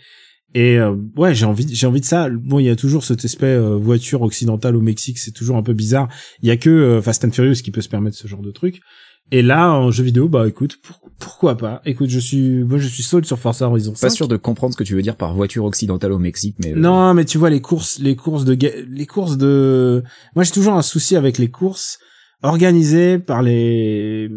[0.55, 2.29] Et euh, ouais, j'ai envie, j'ai envie de ça.
[2.31, 5.63] Bon, il y a toujours cet aspect euh, voiture occidentale au Mexique, c'est toujours un
[5.63, 6.09] peu bizarre.
[6.43, 8.53] Il y a que euh, Fast and Furious qui peut se permettre ce genre de
[8.53, 8.81] truc.
[9.33, 11.81] Et là, en jeu vidéo, bah écoute, pour- pourquoi pas?
[11.87, 14.09] Écoute, je suis, moi, je suis sold sur Forza Horizon 5.
[14.09, 16.73] Pas sûr de comprendre ce que tu veux dire par voiture occidentale au Mexique, mais
[16.73, 18.57] euh, Non, mais tu vois les courses, les courses de,
[18.89, 20.03] les courses de.
[20.35, 21.99] Moi, j'ai toujours un souci avec les courses
[22.43, 24.29] organisées par les.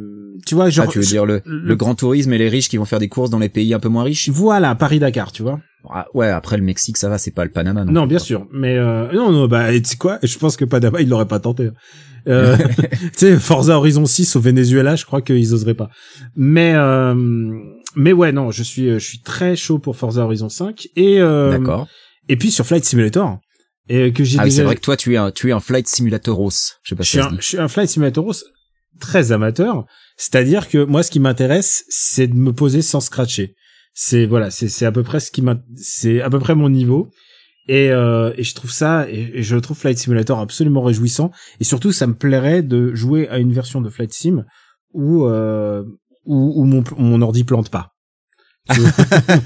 [0.45, 0.85] Tu vois, genre.
[0.87, 2.99] ah, tu veux dire le, le- le grand tourisme et les riches qui vont faire
[2.99, 4.29] des courses dans les pays un peu moins riches?
[4.29, 5.59] Voilà, Paris Dakar, tu vois.
[5.91, 7.85] Ah, Ouais, après le Mexique, ça va, c'est pas le Panama.
[7.85, 10.65] Non, Non, bien sûr, mais euh, non, non, bah, tu sais quoi Je pense que
[10.65, 11.69] Panama, il l'aurait pas tenté.
[12.27, 12.57] Euh,
[12.91, 15.89] tu sais, Forza Horizon 6 au Venezuela, je crois qu'ils oseraient pas.
[16.35, 17.13] Mais, euh,
[17.95, 21.51] mais ouais, non, je suis, je suis très chaud pour Forza Horizon 5 et euh,
[21.51, 21.87] D'accord.
[22.27, 23.39] et puis sur Flight Simulator
[23.89, 25.59] et que j'ai Ah oui, c'est vrai que toi, tu es un, tu es un
[25.59, 26.73] flight simulatoros.
[26.83, 28.35] Je sais pas je si suis un, je suis un Flight Simulator
[28.99, 29.85] très amateur,
[30.17, 33.55] c'est-à-dire que moi, ce qui m'intéresse, c'est de me poser sans scratcher.
[33.99, 36.69] C'est voilà, c'est c'est à peu près ce qui m'a, c'est à peu près mon
[36.69, 37.09] niveau.
[37.67, 41.31] Et, euh, et je trouve ça, et, et je trouve Flight Simulator absolument réjouissant.
[41.59, 44.45] Et surtout, ça me plairait de jouer à une version de Flight Sim
[44.93, 45.83] où euh,
[46.25, 47.95] où, où mon mon ordi plante pas.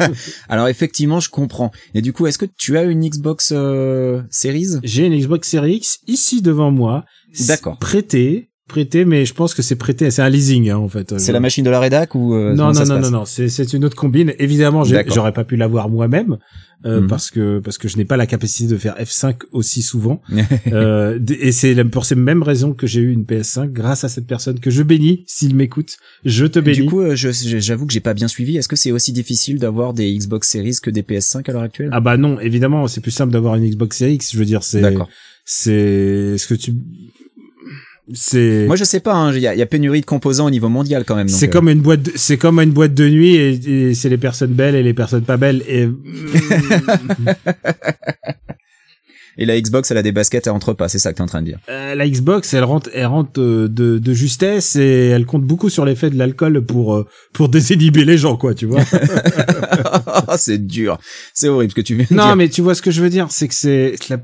[0.50, 1.72] Alors effectivement, je comprends.
[1.94, 4.82] Et du coup, est-ce que tu as une Xbox euh, Series?
[4.84, 7.06] J'ai une Xbox Series X ici devant moi.
[7.48, 7.80] D'accord.
[7.80, 11.20] Prêtée, prêtée, mais je pense que c'est prêté, c'est un leasing hein, en fait.
[11.20, 13.50] C'est la machine de la rédac ou euh, non, non, non, passe non, non, c'est
[13.50, 14.34] c'est une autre combine.
[14.40, 16.38] Évidemment, j'aurais pas pu l'avoir moi-même
[16.86, 17.08] euh, Mhm.
[17.08, 20.22] parce que parce que je n'ai pas la capacité de faire F5 aussi souvent.
[20.72, 24.26] euh, et c'est pour ces mêmes raisons que j'ai eu une PS5 grâce à cette
[24.26, 25.98] personne que je bénis s'il m'écoute.
[26.26, 26.78] Je te bénis.
[26.78, 28.58] Du coup, euh, j'avoue que j'ai pas bien suivi.
[28.58, 31.90] Est-ce que c'est aussi difficile d'avoir des Xbox Series que des PS5 à l'heure actuelle?
[31.92, 34.32] Ah bah non, évidemment, c'est plus simple d'avoir une Xbox Series X.
[34.34, 34.82] Je veux dire, c'est
[35.46, 36.74] c'est ce que tu
[38.14, 39.14] c'est Moi, je sais pas.
[39.14, 41.28] hein, Il y, a, il y a pénurie de composants au niveau mondial quand même.
[41.28, 44.10] c'est euh, comme une boîte de- c'est comme une boîte de nuit et, et c'est
[44.10, 45.88] les personnes belles et les personnes pas belles et
[49.38, 50.90] Et la Xbox, elle a des baskets à entrepas.
[50.90, 51.58] C'est ça que t'es en train de dire.
[51.70, 55.70] Euh, la Xbox, elle rentre, elle rentre euh, de, de justesse et elle compte beaucoup
[55.70, 58.82] sur l'effet de l'alcool pour euh, pour désinhiber les gens, quoi, tu vois.
[60.38, 61.00] c'est dur.
[61.34, 62.36] C'est horrible ce que tu viens de non, dire.
[62.36, 64.18] mais tu vois ce que je veux dire, c'est que c'est la,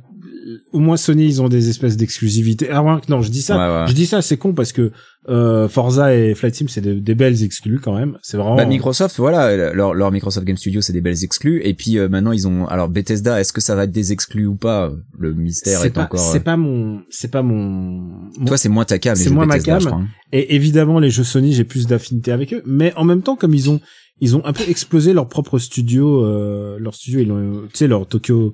[0.71, 2.69] au moins Sony ils ont des espèces d'exclusivité.
[2.71, 3.87] Ah ouais, non, je dis ça, Ouais, ouais.
[3.87, 4.91] je dis ça, c'est con parce que
[5.29, 8.17] euh, Forza et Flight Sim c'est des, des belles exclus quand même.
[8.21, 8.55] C'est vraiment.
[8.55, 11.61] Bah, Microsoft, voilà, leur, leur Microsoft Game Studio, c'est des belles exclus.
[11.65, 12.65] Et puis euh, maintenant, ils ont.
[12.67, 14.91] Alors Bethesda, est-ce que ça va être des exclus ou pas?
[15.19, 16.19] Le mystère c'est est pas, encore.
[16.19, 17.55] c'est euh, pas mon, c'est pas mon.
[17.57, 19.15] mon- Toi, c'est moins ta cam.
[19.15, 19.81] c'est moins ma Bethesda, cam.
[19.81, 20.07] je crois, hein.
[20.31, 22.61] Et évidemment, les jeux Sony, j'ai plus d'affinité avec eux.
[22.65, 23.79] Mais en même temps, comme ils ont,
[24.21, 27.87] ils ont un peu explosé leur propre studio, euh, leur studio, ils ont, tu sais,
[27.87, 28.53] leur Tokyo,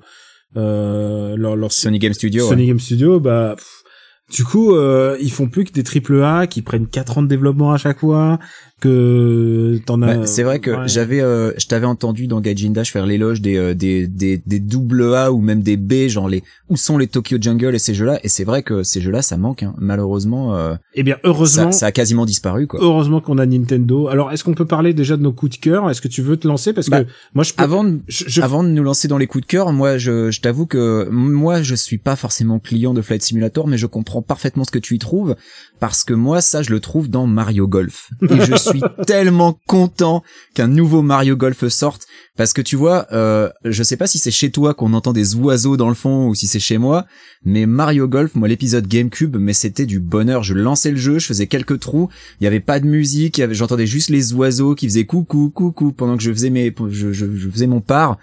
[0.56, 2.46] euh, leur, leur Sony Game Studio.
[2.46, 2.68] Sony ouais.
[2.68, 3.84] Game Studio, bah, pff,
[4.30, 7.28] du coup, euh, ils font plus que des triple A qui prennent 4 ans de
[7.28, 8.38] développement à chaque fois,
[8.80, 10.16] que t'en as.
[10.16, 10.86] Bah, c'est vrai que ouais.
[10.88, 14.60] j'avais, euh, je t'avais entendu dans Gaijin Dash faire l'éloge des, euh, des des des
[14.60, 17.94] double A ou même des B, genre les où sont les Tokyo Jungle et ces
[17.94, 18.20] jeux-là.
[18.24, 19.62] Et c'est vrai que ces jeux-là, ça manque.
[19.62, 19.74] Hein.
[19.78, 22.80] Malheureusement, euh, Eh bien, heureusement, ça, ça a quasiment disparu quoi.
[22.82, 24.08] heureusement qu'on a Nintendo.
[24.08, 25.88] Alors, est-ce qu'on peut parler déjà de nos coups de cœur?
[25.90, 26.72] Est-ce que tu veux te lancer?
[26.72, 27.62] Parce Bah, que moi, je peux.
[27.62, 30.30] Avant de, je, je- avant de nous lancer dans les coups de cœur, moi, je,
[30.30, 34.22] je t'avoue que moi, je suis pas forcément client de Flight Simulator, mais je comprends
[34.22, 35.36] parfaitement ce que tu y trouves
[35.80, 38.10] parce que moi, ça, je le trouve dans Mario Golf.
[38.22, 40.22] Et je suis tellement content
[40.54, 44.32] qu'un nouveau Mario Golf sorte parce que tu vois, euh, je sais pas si c'est
[44.32, 47.06] chez toi qu'on entend des oiseaux dans le fond ou si c'est chez moi,
[47.44, 50.42] mais Mario Golf, moi, l'épisode GameCube, mais c'était du bonheur.
[50.42, 52.08] Je lançais le jeu, je faisais quelques trous,
[52.40, 56.16] il y avait pas de musique, j'entendais juste les oiseaux qui faisaient coucou, coucou pendant
[56.16, 58.18] que je faisais mes, je, je, je faisais mon part.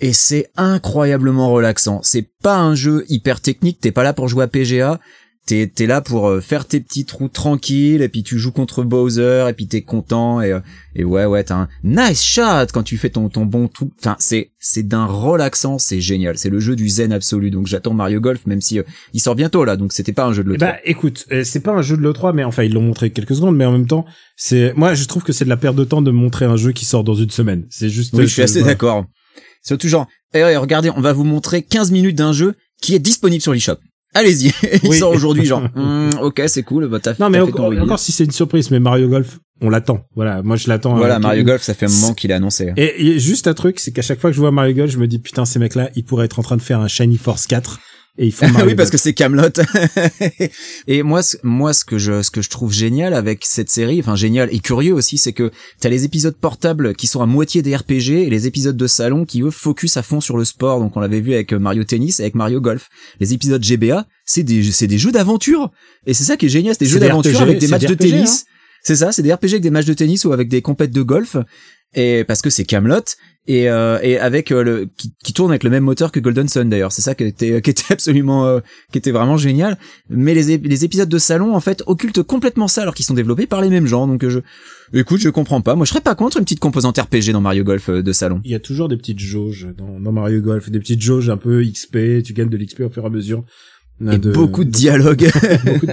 [0.00, 2.00] Et c'est incroyablement relaxant.
[2.02, 5.00] C'est pas un jeu hyper technique, t'es pas là pour jouer à PGA,
[5.46, 8.82] t'es, t'es là pour euh, faire tes petits trous tranquilles, et puis tu joues contre
[8.82, 10.60] Bowser, et puis t'es content, et, euh,
[10.94, 13.90] et ouais, ouais, t'as un nice shot quand tu fais ton, ton bon tout.
[13.98, 16.38] Enfin, c'est, c'est d'un relaxant, c'est génial.
[16.38, 19.34] C'est le jeu du zen absolu, donc j'attends Mario Golf, même si euh, il sort
[19.34, 20.58] bientôt là, donc c'était pas un jeu de Eh l'E3.
[20.60, 23.34] Bah écoute, euh, c'est pas un jeu de l'E3, mais enfin ils l'ont montré quelques
[23.34, 24.04] secondes, mais en même temps,
[24.36, 26.72] c'est moi je trouve que c'est de la perte de temps de montrer un jeu
[26.72, 27.66] qui sort dans une semaine.
[27.70, 28.14] C'est juste.
[28.14, 28.74] Oui, euh, je suis assez voilà.
[28.74, 29.06] d'accord.
[29.62, 32.98] Surtout genre, eh, ouais, regardez, on va vous montrer 15 minutes d'un jeu qui est
[32.98, 33.78] disponible sur l'eShop.
[34.14, 34.98] Allez-y, il Oui.
[34.98, 37.80] sort aujourd'hui, genre, Hmm, ok, c'est cool, bah t'as Non mais t'as fait encore, ton
[37.82, 40.04] encore si c'est une surprise, mais Mario Golf, on l'attend.
[40.14, 40.94] Voilà, moi je l'attends.
[40.96, 42.72] Voilà, avec- Mario Golf, ça fait un moment qu'il est annoncé.
[42.76, 44.98] Et, et juste un truc, c'est qu'à chaque fois que je vois Mario Golf, je
[44.98, 47.46] me dis putain ces mecs-là, ils pourraient être en train de faire un Shiny Force
[47.46, 47.80] 4
[48.16, 49.48] et ils font oui, parce que c'est Camelot.
[50.86, 53.98] et moi, ce- moi, ce que je, ce que je trouve génial avec cette série,
[54.00, 55.50] enfin génial et curieux aussi, c'est que
[55.80, 59.24] t'as les épisodes portables qui sont à moitié des RPG et les épisodes de salon
[59.24, 60.80] qui eux focus à fond sur le sport.
[60.80, 62.88] Donc on l'avait vu avec Mario Tennis et avec Mario Golf.
[63.20, 65.70] Les épisodes GBA, c'est des, c'est des jeux d'aventure.
[66.06, 67.94] Et c'est ça qui est génial, c'est des jeux d'aventure avec des matchs des de
[67.94, 68.46] tennis.
[68.82, 71.02] C'est ça, c'est des RPG avec des matchs de tennis ou avec des compètes de
[71.02, 71.36] golf.
[71.94, 73.00] Et parce que c'est Camelot
[73.46, 76.48] et, euh, et avec euh, le qui, qui tourne avec le même moteur que Golden
[76.48, 76.92] Sun d'ailleurs.
[76.92, 78.60] C'est ça qui était qui était absolument euh,
[78.92, 79.78] qui était vraiment génial.
[80.08, 83.46] Mais les, les épisodes de salon en fait occultent complètement ça alors qu'ils sont développés
[83.46, 84.06] par les mêmes gens.
[84.06, 84.40] Donc euh, je
[84.98, 85.74] écoute, je comprends pas.
[85.74, 88.40] Moi, je serais pas contre une petite composante RPG dans Mario Golf euh, de salon.
[88.44, 91.36] Il y a toujours des petites jauges dans, dans Mario Golf, des petites jauges un
[91.36, 92.22] peu XP.
[92.24, 93.44] Tu gagnes de l'XP au fur et à mesure.
[94.00, 95.30] Et beaucoup de dialogues.
[95.66, 95.92] beaucoup de-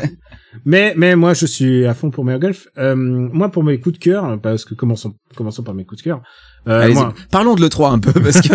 [0.65, 2.67] Mais mais moi je suis à fond pour Mario Golf.
[2.77, 6.05] Euh, moi pour mes coups de cœur, parce que commençons commençons par mes coups de
[6.05, 6.21] cœur.
[6.67, 8.53] Euh, moi, Parlons de l'E3 un peu parce que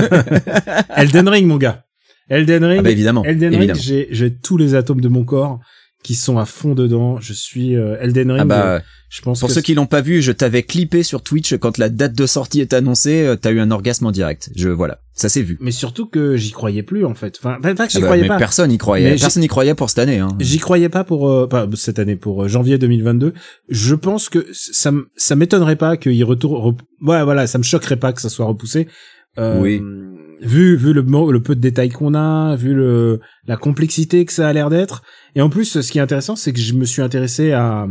[1.00, 1.84] Elden Ring mon gars.
[2.28, 2.78] Elden Ring.
[2.80, 3.80] ah bah évidemment, Elden Ring, évidemment.
[3.80, 5.60] j'ai j'ai tous les atomes de mon corps
[6.02, 7.20] qui sont à fond dedans.
[7.20, 8.42] Je suis euh, Elden Ring.
[8.42, 11.02] Ah bah euh, je pense pour que ceux qui l'ont pas vu, je t'avais clippé
[11.02, 14.50] sur Twitch quand la date de sortie est annoncée, t'as eu un orgasme en direct.
[14.56, 15.56] Je voilà, ça s'est vu.
[15.60, 17.36] mais surtout que j'y croyais plus en fait.
[17.38, 18.36] Enfin, pas, que j'y Ah bah, croyais mais pas.
[18.38, 19.10] personne n'y croyait.
[19.12, 20.18] Mais Personne n'y croyait pour cette année.
[20.18, 20.28] Hein.
[20.38, 23.32] J'y croyais pas pour euh, pas cette année pour euh, janvier 2022.
[23.68, 27.96] Je pense que ça ça m'étonnerait pas qu'il retourne rep- ouais voilà, ça me choquerait
[27.96, 28.86] pas que ça soit repoussé.
[29.38, 29.80] Euh, Oui.
[30.42, 34.46] Vu vu le le peu de détails qu'on a, vu le la complexité que ça
[34.46, 35.02] a l'air d'être
[35.34, 37.86] et en plus ce qui est intéressant c'est que je me suis intéressé à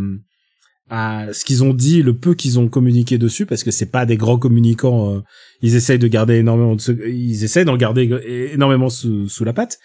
[0.89, 4.05] à ce qu'ils ont dit, le peu qu'ils ont communiqué dessus, parce que c'est pas
[4.05, 5.15] des grands communicants.
[5.15, 5.21] euh,
[5.61, 8.09] ils essayent de garder énormément de, ils essayent d'en garder
[8.53, 9.79] énormément sous, sous la patte.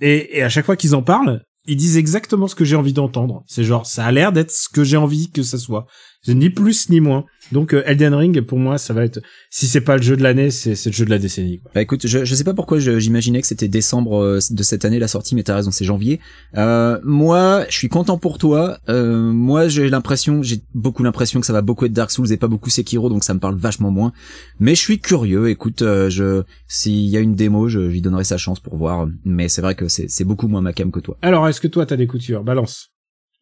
[0.00, 2.92] Et, et à chaque fois qu'ils en parlent, ils disent exactement ce que j'ai envie
[2.92, 3.42] d'entendre.
[3.46, 5.86] C'est genre, ça a l'air d'être ce que j'ai envie que ça soit.
[6.28, 7.24] Ni plus ni moins.
[7.52, 10.22] Donc euh, Elden Ring, pour moi, ça va être, si c'est pas le jeu de
[10.22, 11.60] l'année, c'est le jeu de la décennie.
[11.60, 11.70] Quoi.
[11.74, 14.98] Bah écoute, je, je sais pas pourquoi j'imaginais que c'était décembre euh, de cette année
[14.98, 16.20] la sortie, mais t'as raison, c'est janvier.
[16.56, 18.78] Euh, moi, je suis content pour toi.
[18.88, 22.36] Euh, moi, j'ai l'impression, j'ai beaucoup l'impression que ça va beaucoup être Dark Souls et
[22.36, 24.12] pas beaucoup Sekiro, donc ça me parle vachement moins.
[24.58, 25.48] Mais je suis curieux.
[25.50, 29.06] Écoute, euh, je s'il y a une démo, je, lui donnerai sa chance pour voir.
[29.24, 31.16] Mais c'est vrai que c'est c'est beaucoup moins ma cam que toi.
[31.22, 32.93] Alors, est-ce que toi, t'as des cœur Balance.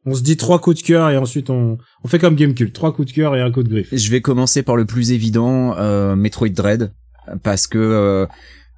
[0.05, 2.93] On se dit trois coups de cœur et ensuite on, on fait comme Gamecube, trois
[2.93, 3.89] coups de cœur et un coup de griffe.
[3.93, 6.93] Je vais commencer par le plus évident, euh, Metroid Dread,
[7.45, 8.27] parce que euh,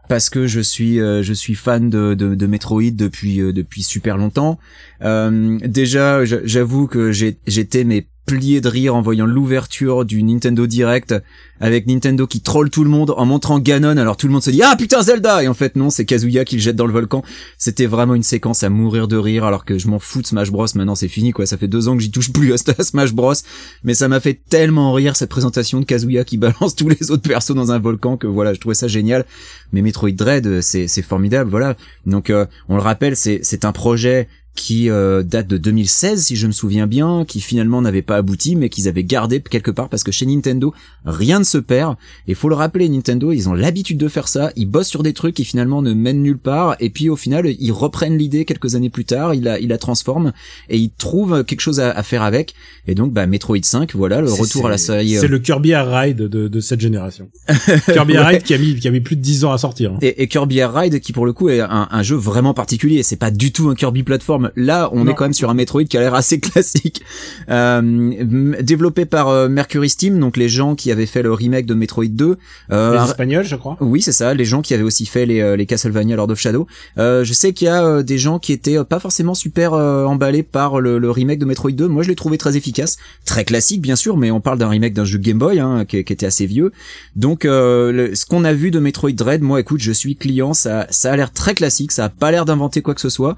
[0.07, 3.83] parce que je suis euh, je suis fan de, de, de Metroid depuis euh, depuis
[3.83, 4.59] super longtemps.
[5.03, 10.67] Euh, déjà, j'avoue que j'ai- j'étais mais plié de rire en voyant l'ouverture du Nintendo
[10.67, 11.15] Direct
[11.61, 13.97] avec Nintendo qui troll tout le monde en montrant Ganon.
[13.97, 16.45] Alors tout le monde se dit ah putain Zelda et en fait non, c'est Kazuya
[16.45, 17.23] qui le jette dans le volcan.
[17.59, 20.51] C'était vraiment une séquence à mourir de rire alors que je m'en fous de Smash
[20.51, 20.67] Bros.
[20.75, 21.47] Maintenant c'est fini quoi.
[21.47, 23.35] Ça fait deux ans que j'y touche plus à Smash Bros.
[23.83, 27.23] Mais ça m'a fait tellement rire cette présentation de Kazuya qui balance tous les autres
[27.23, 29.25] persos dans un volcan que voilà, je trouvais ça génial.
[29.73, 31.77] Mais Metroid Dread, c'est formidable, voilà.
[32.07, 36.47] Donc euh, on le rappelle, c'est un projet qui euh, date de 2016 si je
[36.47, 40.05] me souviens bien, qui finalement n'avait pas abouti mais qu'ils avaient gardé quelque part parce
[40.05, 40.73] que chez Nintendo
[41.05, 41.97] rien ne se perd
[42.29, 45.13] et faut le rappeler Nintendo ils ont l'habitude de faire ça, ils bossent sur des
[45.13, 48.75] trucs qui finalement ne mènent nulle part et puis au final ils reprennent l'idée quelques
[48.75, 50.33] années plus tard, ils la, ils la transforment
[50.69, 52.55] et ils trouvent quelque chose à, faire avec
[52.87, 55.11] et donc bah Metroid 5 voilà le retour à la série.
[55.11, 57.29] C'est euh, le Kirby Air Ride de, de cette génération.
[57.93, 59.93] Kirby Air Ride qui a mis qui a mis plus de 10 ans à sortir.
[59.95, 59.99] Hein.
[60.03, 63.03] Et, et, Kirby Air Ride qui pour le coup est un, un jeu vraiment particulier,
[63.03, 65.85] c'est pas du tout un Kirby plateforme Là, on est quand même sur un Metroid
[65.85, 67.03] qui a l'air assez classique.
[67.51, 71.75] Euh, développé par euh, Mercury Steam, donc les gens qui avaient fait le remake de
[71.75, 72.37] Metroid 2.
[72.73, 73.77] Euh, les Espagnols, je crois.
[73.81, 74.35] Oui, c'est ça.
[74.35, 76.67] Les gens qui avaient aussi fait les, euh, les Castlevania Lord of Shadow.
[76.97, 81.11] je sais qu'il y a des gens qui étaient pas forcément super emballés par le,
[81.11, 81.89] remake de Metroid 2.
[81.89, 84.95] Moi, je l'ai trouvé très efficace, très classique bien sûr, mais on parle d'un remake
[84.95, 86.73] d'un jeu Game Boy hein, qui, qui, était assez vieux.
[87.15, 90.55] Donc, ce qu'on a vu de Metroid Dread, moi, écoute, je suis client.
[90.55, 91.93] Ça, ça a l'air très classique.
[91.93, 93.37] Ça a pas l'air d'inventer quoi que ce soit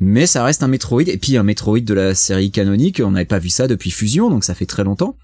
[0.00, 3.24] mais ça reste un Metroid et puis un Metroid de la série canonique on n'avait
[3.24, 5.16] pas vu ça depuis Fusion donc ça fait très longtemps.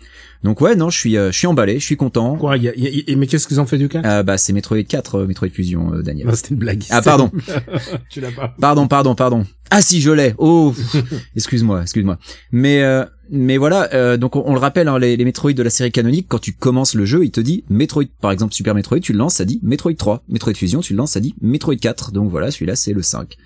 [0.42, 2.36] Donc ouais non je suis euh, je suis emballé je suis content.
[2.36, 4.82] Quoi y a, y mais qu'est-ce qu'ils ont fait du 4 euh, bah c'est Metroid
[4.82, 6.26] 4 euh, Metroid Fusion euh, Daniel.
[6.26, 6.82] Non, c'était une blague.
[6.90, 7.30] Ah pardon.
[8.10, 8.54] Tu l'as pas.
[8.60, 9.46] Pardon pardon pardon.
[9.70, 10.34] Ah si je l'ai.
[10.38, 10.74] Oh
[11.36, 12.18] excuse-moi excuse-moi.
[12.52, 12.82] Mais
[13.30, 16.38] mais voilà, donc on, le rappelle, hein, les, les Metroid de la série canonique, quand
[16.38, 19.36] tu commences le jeu, il te dit Metroid, par exemple Super Metroid, tu le lances,
[19.36, 20.24] ça dit Metroid 3.
[20.28, 22.12] Metroid Fusion, tu le lances, ça dit Metroid 4.
[22.12, 23.38] Donc voilà, celui-là c'est le 5.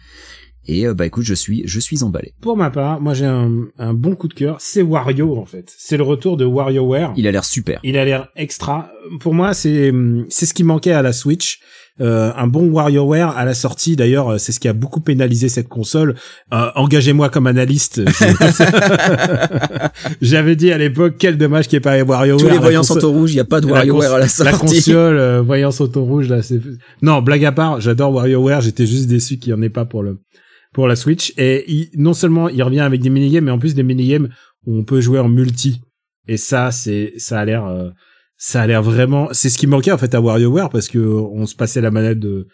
[0.69, 2.35] Et euh, bah écoute, je suis je suis emballé.
[2.43, 5.73] Pour ma part, moi j'ai un, un bon coup de cœur, c'est Wario en fait.
[5.79, 7.15] C'est le retour de WarioWare.
[7.17, 7.81] Il a l'air super.
[7.83, 8.91] Il a l'air extra.
[9.21, 9.93] Pour moi, c'est
[10.29, 11.61] c'est ce qui manquait à la Switch.
[12.01, 13.97] Euh, un bon WarioWare à la sortie.
[13.97, 16.15] D'ailleurs, c'est ce qui a beaucoup pénalisé cette console.
[16.55, 18.03] Euh, Engagez-moi comme analyste.
[20.23, 22.39] J'avais dit à l'époque quel dommage qu'il n'y ait pas WarioWare.
[22.39, 24.53] Tous les voyances auto rouge, il n'y a pas de WarioWare à la sortie.
[24.53, 26.61] La console euh, voyance auto rouge là, c'est
[27.03, 27.81] non blague à part.
[27.81, 28.61] J'adore WarioWare.
[28.61, 30.19] J'étais juste déçu qu'il n'y en ait pas pour le
[30.73, 31.33] pour la Switch.
[31.37, 34.29] Et non seulement il revient avec des minigames, mais en plus des minigames
[34.67, 35.81] où on peut jouer en multi.
[36.27, 37.91] Et ça, c'est, ça a l'air, euh,
[38.37, 41.47] ça a l'air vraiment, c'est ce qui manquait en fait à WarioWare parce que on
[41.47, 42.47] se passait la manette de,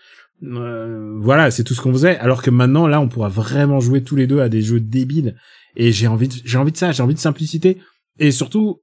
[0.42, 2.18] euh, voilà, c'est tout ce qu'on faisait.
[2.18, 5.36] Alors que maintenant, là, on pourra vraiment jouer tous les deux à des jeux débiles.
[5.76, 7.78] Et j'ai envie, de, j'ai envie de ça, j'ai envie de simplicité.
[8.18, 8.80] Et surtout,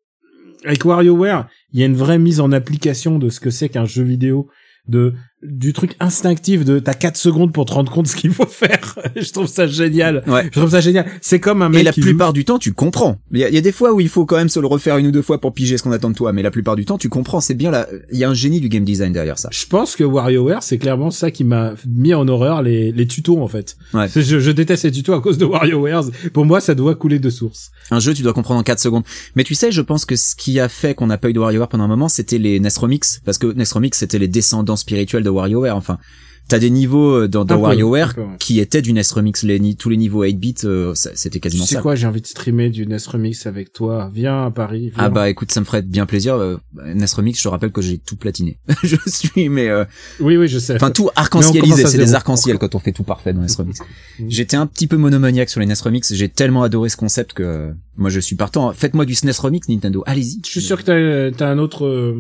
[0.66, 3.86] avec WarioWare, il y a une vraie mise en application de ce que c'est qu'un
[3.86, 4.50] jeu vidéo,
[4.88, 8.46] de du truc instinctif de t'as 4 secondes pour te rendre compte ce qu'il faut
[8.46, 8.98] faire.
[9.16, 10.24] je trouve ça génial.
[10.28, 10.44] Ouais.
[10.46, 11.06] Je trouve ça génial.
[11.22, 13.18] C'est comme un mec Et la plupart du temps, tu comprends.
[13.32, 15.12] Il y, a, des fois où il faut quand même se le refaire une ou
[15.12, 17.10] deux fois pour piger ce qu'on attend de toi, mais la plupart du temps, tu
[17.10, 17.42] comprends.
[17.42, 17.88] C'est bien là.
[18.12, 19.50] Il y a un génie du game design derrière ça.
[19.52, 23.42] Je pense que WarioWare, c'est clairement ça qui m'a mis en horreur les, les tutos
[23.42, 23.78] en fait.
[23.94, 24.08] Ouais.
[24.16, 26.04] Je, je, déteste les tutos à cause de WarioWare.
[26.34, 27.72] Pour moi, ça doit couler de source.
[27.90, 29.04] Un jeu, tu dois comprendre en 4 secondes.
[29.36, 31.40] Mais tu sais, je pense que ce qui a fait qu'on n'a pas eu de
[31.40, 34.76] WarioWare pendant un moment, c'était les NES Remix, parce que NES Remix, c'était les descendants
[34.76, 35.74] spirituels de WarioWare.
[35.74, 35.98] Enfin,
[36.52, 39.96] T'as des niveaux euh, dans, dans WarioWare qui étaient du NES Remix, les, tous les
[39.96, 41.70] niveaux 8 bits, euh, c'était quasiment ça.
[41.70, 44.12] Tu sais quoi, j'ai envie de streamer du NES Remix avec toi.
[44.14, 44.92] Viens à Paris.
[44.98, 46.36] Ah bah écoute, ça me ferait bien plaisir.
[46.36, 48.58] Euh, NES Remix, je te rappelle que j'ai tout platiné.
[48.84, 49.70] je suis, mais
[50.20, 50.76] oui, oui, je sais.
[50.76, 53.80] Enfin tout arc-en-cielisé, c'est des arc-en-ciel quand on fait tout parfait dans NES Remix.
[54.20, 54.26] Mm.
[54.30, 56.14] J'étais un petit peu monomaniaque sur les NES Remix.
[56.14, 58.74] J'ai tellement adoré ce concept que moi je suis partant.
[58.74, 60.04] Faites-moi du SNES Remix, Nintendo.
[60.06, 60.42] Allez-y.
[60.44, 62.14] Je suis sûr que t'as as un autre,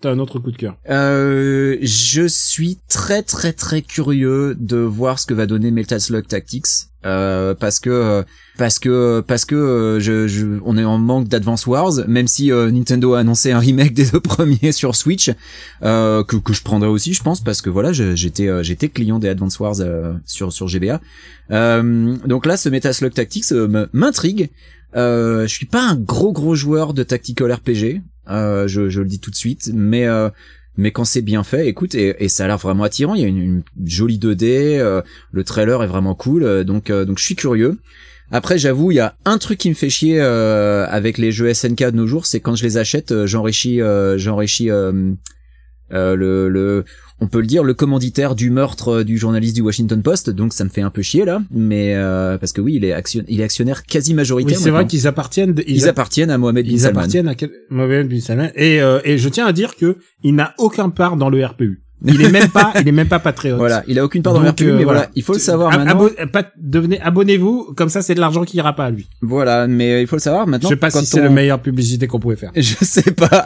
[0.00, 0.76] t'as un autre coup de cœur.
[0.88, 6.26] Euh, je suis très très très curieux de voir ce que va donner Metal Slug
[6.26, 6.66] Tactics
[7.04, 8.24] euh, parce que
[8.56, 12.50] parce que parce que euh, je, je, on est en manque d'Advance Wars même si
[12.50, 15.30] euh, Nintendo a annoncé un remake des deux premiers sur Switch
[15.82, 19.18] euh, que que je prendrais aussi je pense parce que voilà j'étais euh, j'étais client
[19.18, 19.76] des Advance Wars
[20.24, 21.00] sur sur GBA
[21.50, 23.52] donc là ce Metal Slug Tactics
[23.92, 24.50] m'intrigue.
[24.94, 29.30] Je suis pas un gros gros joueur de tactical RPG je, je le dis tout
[29.30, 30.06] de suite mais
[30.76, 33.14] mais quand c'est bien fait, écoute, et, ça a l'air vraiment attirant.
[33.14, 37.04] Il y a une, jolie 2D, euh, le trailer est vraiment cool, euh, donc euh,
[37.04, 37.78] donc je suis curieux.
[38.30, 41.84] Après, j'avoue, il y a un truc qui me fait chier avec les jeux SNK
[41.84, 43.80] de nos jours, c'est quand je les achète, j'enrichis
[44.16, 44.70] j'enrichis
[45.90, 46.84] le
[47.20, 50.30] on peut le dire, le commanditaire du meurtre euh, du journaliste du Washington Post.
[50.30, 52.92] Donc ça me fait un peu chier là, mais euh, parce que oui, il est
[52.92, 54.56] actionnaire, il est actionnaire quasi majoritaire.
[54.56, 55.54] Oui, c'est vrai qu'ils appartiennent.
[55.66, 56.90] Ils, appartiennent à Mohamed Bin Salman.
[56.90, 57.34] Ils appartiennent à
[57.70, 58.48] Mohamed Bin Salman.
[58.56, 61.83] Et, euh, et je tiens à dire que il n'a aucun part dans le RPU.
[62.06, 63.58] Il est même pas, il est même pas patriote.
[63.58, 65.10] Voilà, il a aucune part dans Donc, euh, mais voilà, voilà.
[65.14, 66.08] il faut le savoir Ab- maintenant.
[66.56, 69.08] devenez, abonnez-vous, comme ça c'est de l'argent qui ira pas à lui.
[69.22, 70.68] Voilà, mais il faut le savoir maintenant.
[70.68, 72.50] Je sais pas quand si c'est la meilleure publicité qu'on pouvait faire.
[72.56, 73.44] Je sais pas.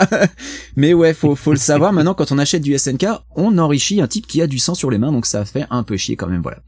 [0.77, 1.93] Mais ouais, faut, faut le savoir.
[1.93, 4.91] Maintenant, quand on achète du SNK, on enrichit un type qui a du sang sur
[4.91, 6.59] les mains, donc ça fait un peu chier quand même, voilà.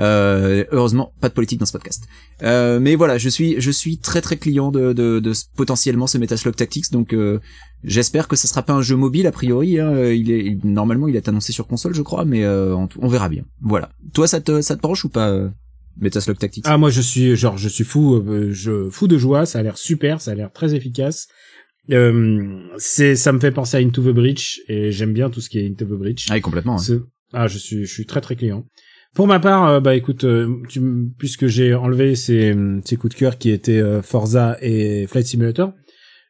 [0.00, 2.04] Euh, heureusement, pas de politique dans ce podcast.
[2.42, 6.06] Euh, mais voilà, je suis, je suis très très client de, de, de ce- potentiellement
[6.08, 7.38] ce Metaslock Tactics, donc euh,
[7.84, 9.78] j'espère que ça sera pas un jeu mobile a priori.
[9.78, 12.88] Hein, Euh, il est normalement il est annoncé sur console, je crois, mais euh, on,
[12.98, 13.44] on verra bien.
[13.60, 13.90] Voilà.
[14.14, 15.48] Toi, ça te, ça te branche ou pas euh,
[16.00, 16.64] Metaslock Tactics?
[16.66, 19.46] Ah moi je suis genre je suis fou, euh, je fou de joie.
[19.46, 21.28] Ça a l'air super, ça a l'air très efficace.
[21.92, 25.48] Euh, c'est, ça me fait penser à Into the Breach et j'aime bien tout ce
[25.50, 26.26] qui est Into the Breach.
[26.30, 26.78] Ah, complètement.
[26.78, 27.00] C'est-
[27.32, 28.64] Ah, je suis, je suis très très client.
[29.14, 30.80] Pour ma part, euh, bah écoute, euh, tu,
[31.18, 35.72] puisque j'ai enlevé ces, ces coups de cœur qui étaient euh, Forza et Flight Simulator,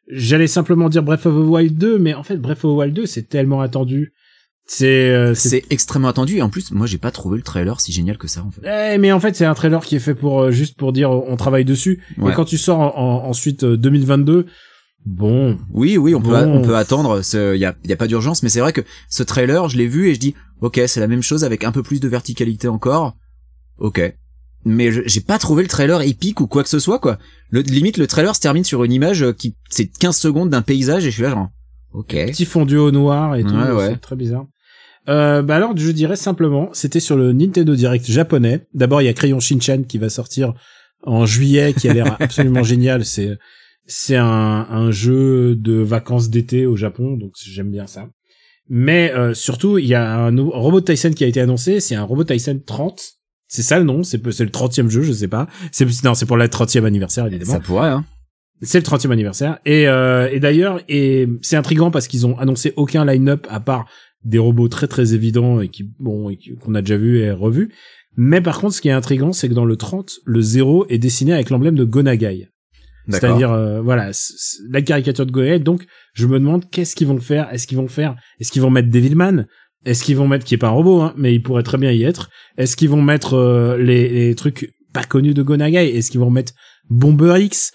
[0.09, 2.93] j'allais simplement dire Breath of the Wild 2, mais en fait Breath of the Wild
[2.93, 4.13] 2 c'est tellement attendu.
[4.67, 7.91] C'est, euh, c'est, extrêmement attendu et en plus, moi, j'ai pas trouvé le trailer si
[7.91, 8.61] génial que ça en fait.
[8.65, 11.11] Eh, mais en fait c'est un trailer qui est fait pour euh, juste pour dire
[11.11, 12.01] on travaille dessus.
[12.17, 12.31] Ouais.
[12.31, 14.47] Et quand tu sors en- en- ensuite euh, 2022,
[15.05, 17.21] bon, Oui, oui, on peut, on peut attendre.
[17.33, 19.87] Il y a, y a pas d'urgence, mais c'est vrai que ce trailer, je l'ai
[19.87, 22.67] vu et je dis, ok, c'est la même chose avec un peu plus de verticalité
[22.67, 23.15] encore.
[23.77, 24.01] Ok.
[24.65, 27.19] Mais je- j'ai pas trouvé le trailer épique ou quoi que ce soit, quoi.
[27.51, 30.63] Le, limite, le trailer se termine sur une image euh, qui, c'est 15 secondes d'un
[30.63, 31.49] paysage et je suis là genre,
[31.93, 32.07] ok.
[32.27, 33.89] petit fondu au noir et tout, Ouais, ouais.
[33.91, 34.45] c'est très bizarre.
[35.07, 38.65] Euh, bah alors je dirais simplement, c'était sur le Nintendo Direct japonais.
[38.73, 40.55] D'abord il y a Crayon Shinchan qui va sortir
[41.03, 43.05] en juillet, qui a l'air absolument génial.
[43.05, 43.37] C'est
[43.85, 48.09] c'est un, un jeu de vacances d'été au Japon, donc j'aime bien ça.
[48.67, 51.79] Mais euh, surtout il y a un nouveau robot Tyson qui a été annoncé.
[51.79, 53.01] C'est un robot Tyson 30.
[53.47, 55.47] C'est ça le nom, c'est le 30e jeu, je sais pas.
[55.71, 57.53] C'est non, c'est pour le 30e anniversaire évidemment.
[57.53, 58.05] Ça pourrait, hein.
[58.61, 59.59] C'est le 30e anniversaire.
[59.65, 63.85] Et, euh, et d'ailleurs, et c'est intriguant parce qu'ils ont annoncé aucun line-up à part
[64.23, 67.71] des robots très très évidents et qui bon qu'on a déjà vu et revu.
[68.17, 70.97] Mais par contre, ce qui est intriguant, c'est que dans le 30, le 0 est
[70.97, 72.47] dessiné avec l'emblème de Gonagai.
[73.13, 74.11] C'est-à-dire, euh, voilà,
[74.69, 75.59] la caricature de Gonagai.
[75.59, 77.51] Donc, je me demande qu'est-ce qu'ils vont faire.
[77.53, 79.45] Est-ce qu'ils vont faire Est-ce qu'ils vont mettre Devilman
[79.85, 81.91] Est-ce qu'ils vont mettre qui est pas un robot, hein, mais il pourrait très bien
[81.91, 82.29] y être.
[82.57, 86.31] Est-ce qu'ils vont mettre euh, les, les trucs pas connus de Gonagai Est-ce qu'ils vont
[86.31, 86.53] mettre
[86.89, 87.71] Bomber X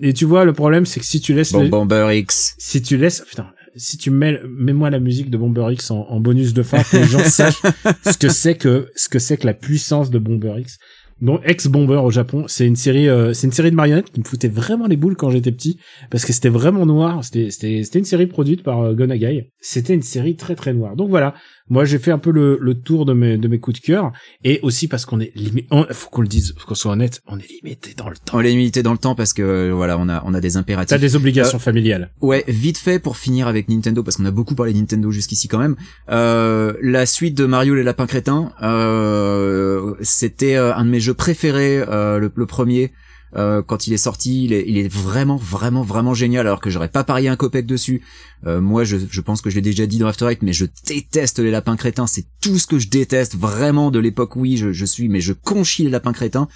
[0.00, 2.54] Et tu vois, le problème, c'est que si tu laisses Bon, les- Bomber X.
[2.58, 6.20] si tu laisses, putain, si tu mets, mets-moi la musique de Bomber X en, en
[6.20, 7.62] bonus de fin, que les gens sachent
[8.04, 10.78] ce que c'est que, ce que c'est que la puissance de Bomber X.
[11.20, 14.24] Donc, Ex-Bomber au Japon, c'est une série, euh, c'est une série de marionnettes qui me
[14.24, 15.78] foutait vraiment les boules quand j'étais petit,
[16.10, 17.22] parce que c'était vraiment noir.
[17.24, 19.50] C'était, c'était, c'était une série produite par euh, Gonagai.
[19.60, 20.96] C'était une série très très noire.
[20.96, 21.34] Donc voilà,
[21.70, 24.12] moi j'ai fait un peu le, le tour de mes, de mes coups de cœur,
[24.44, 27.38] et aussi parce qu'on est limité, faut qu'on le dise, faut qu'on soit honnête, on
[27.38, 28.36] est limité dans le temps.
[28.36, 30.56] On l'a limité dans le temps parce que, euh, voilà, on a, on a des
[30.56, 30.90] impératifs.
[30.90, 32.10] T'as des obligations familiales.
[32.20, 35.48] Ouais, vite fait pour finir avec Nintendo parce qu'on a beaucoup parlé de Nintendo jusqu'ici
[35.48, 35.76] quand même.
[36.10, 41.14] Euh, la suite de Mario les lapins crétins, euh, c'était euh, un de mes jeux
[41.14, 42.92] préférés, euh, le, le premier.
[43.36, 46.46] Euh, quand il est sorti, il est, vraiment, vraiment, vraiment génial.
[46.46, 48.02] Alors que j'aurais pas parié un copec dessus.
[48.46, 51.38] Euh, moi, je, pense que je l'ai déjà dit dans After Eight, mais je déteste
[51.38, 52.06] les lapins crétins.
[52.06, 54.36] C'est tout ce que je déteste vraiment de l'époque.
[54.36, 56.48] Oui, je, je suis, mais je conchis les lapins crétins.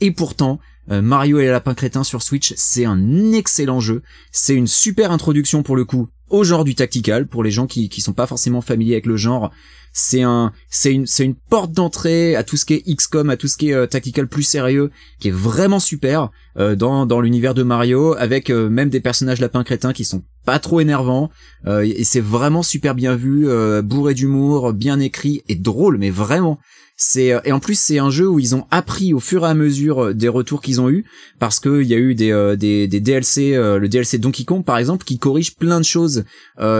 [0.00, 4.02] Et pourtant, euh, Mario et les lapins crétins sur Switch, c'est un excellent jeu.
[4.32, 7.88] C'est une super introduction pour le coup au genre du tactical pour les gens qui
[7.88, 9.50] qui sont pas forcément familiers avec le genre.
[9.92, 13.36] C'est un c'est une c'est une porte d'entrée à tout ce qui est XCOM, à
[13.36, 17.20] tout ce qui est euh, tactical plus sérieux, qui est vraiment super euh, dans dans
[17.20, 21.30] l'univers de Mario avec euh, même des personnages lapins crétins qui sont pas trop énervants
[21.66, 26.10] euh, et c'est vraiment super bien vu, euh, bourré d'humour, bien écrit et drôle mais
[26.10, 26.58] vraiment.
[27.02, 29.54] C'est et en plus c'est un jeu où ils ont appris au fur et à
[29.54, 31.06] mesure des retours qu'ils ont eu
[31.38, 34.76] parce que il y a eu des des, des DLC le DLC Donkey Kong par
[34.76, 36.24] exemple qui corrige plein de choses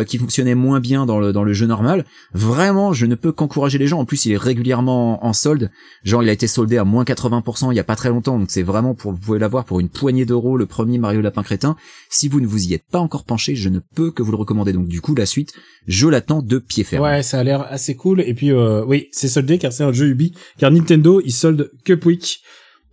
[0.06, 2.04] qui fonctionnaient moins bien dans le dans le jeu normal.
[2.34, 3.98] Vraiment, je ne peux qu'encourager les gens.
[3.98, 5.70] En plus, il est régulièrement en, solde.
[6.04, 8.50] Genre, il a été soldé à moins 80% il y a pas très longtemps, donc
[8.50, 11.76] c'est vraiment pour vous pouvez l'avoir pour une poignée d'euros le premier Mario Lapin crétin.
[12.10, 14.36] Si vous ne vous y êtes pas encore penché, je ne peux que vous le
[14.36, 14.74] recommander.
[14.74, 15.54] Donc du coup, la suite,
[15.86, 17.02] je l'attends de pied ferme.
[17.04, 18.20] Ouais, ça a l'air assez cool.
[18.20, 20.34] Et puis, euh, oui, c'est soldé car c'est un jeu Ubi.
[20.58, 22.42] Car Nintendo, ils soldent que Pouic.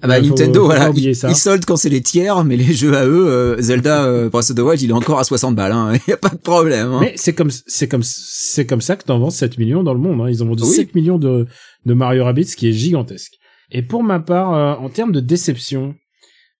[0.01, 3.05] Ah bah Nintendo, voilà, ils, ils soldent quand c'est les tiers, mais les jeux à
[3.05, 5.93] eux, euh, Zelda euh, Breath of the Wild, il est encore à 60 balles, hein.
[6.07, 6.91] y a pas de problème.
[6.91, 6.99] Hein.
[7.01, 9.99] Mais c'est comme, c'est comme, c'est comme ça que t'en vends 7 millions dans le
[9.99, 10.21] monde.
[10.21, 10.29] Hein.
[10.29, 10.69] Ils ont vendu Oui.
[10.69, 11.47] 7 millions de,
[11.85, 13.33] de Mario Rabbids, ce qui est gigantesque.
[13.71, 15.95] Et pour ma part, euh, en termes de déception,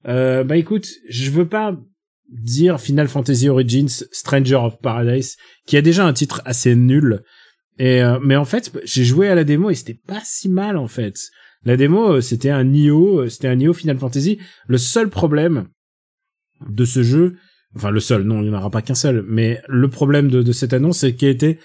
[0.08, 1.76] euh, bah écoute, je veux pas
[2.30, 7.24] dire Final Fantasy Origins Stranger of Paradise, qui a déjà un titre assez nul.
[7.80, 10.78] Et euh, mais en fait, j'ai joué à la démo et c'était pas si mal
[10.78, 11.16] en fait.
[11.66, 14.40] La démo, euh, c'était un Nioh, euh, c'était un Nioh Final Fantasy.
[14.68, 15.68] Le seul problème
[16.70, 17.36] de ce jeu,
[17.76, 20.42] enfin le seul, non, il n'y en aura pas qu'un seul, mais le problème de,
[20.42, 21.60] de cette annonce, c'est qu'elle était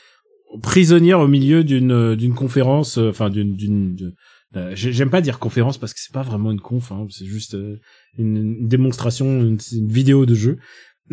[0.61, 4.13] prisonnière au milieu d'une d'une conférence, euh, enfin d'une d'une
[4.57, 7.55] euh, j'aime pas dire conférence parce que c'est pas vraiment une conf, hein, c'est juste
[7.55, 7.81] euh,
[8.19, 10.59] une, une, démonstration, une, une, vidéo de jeu.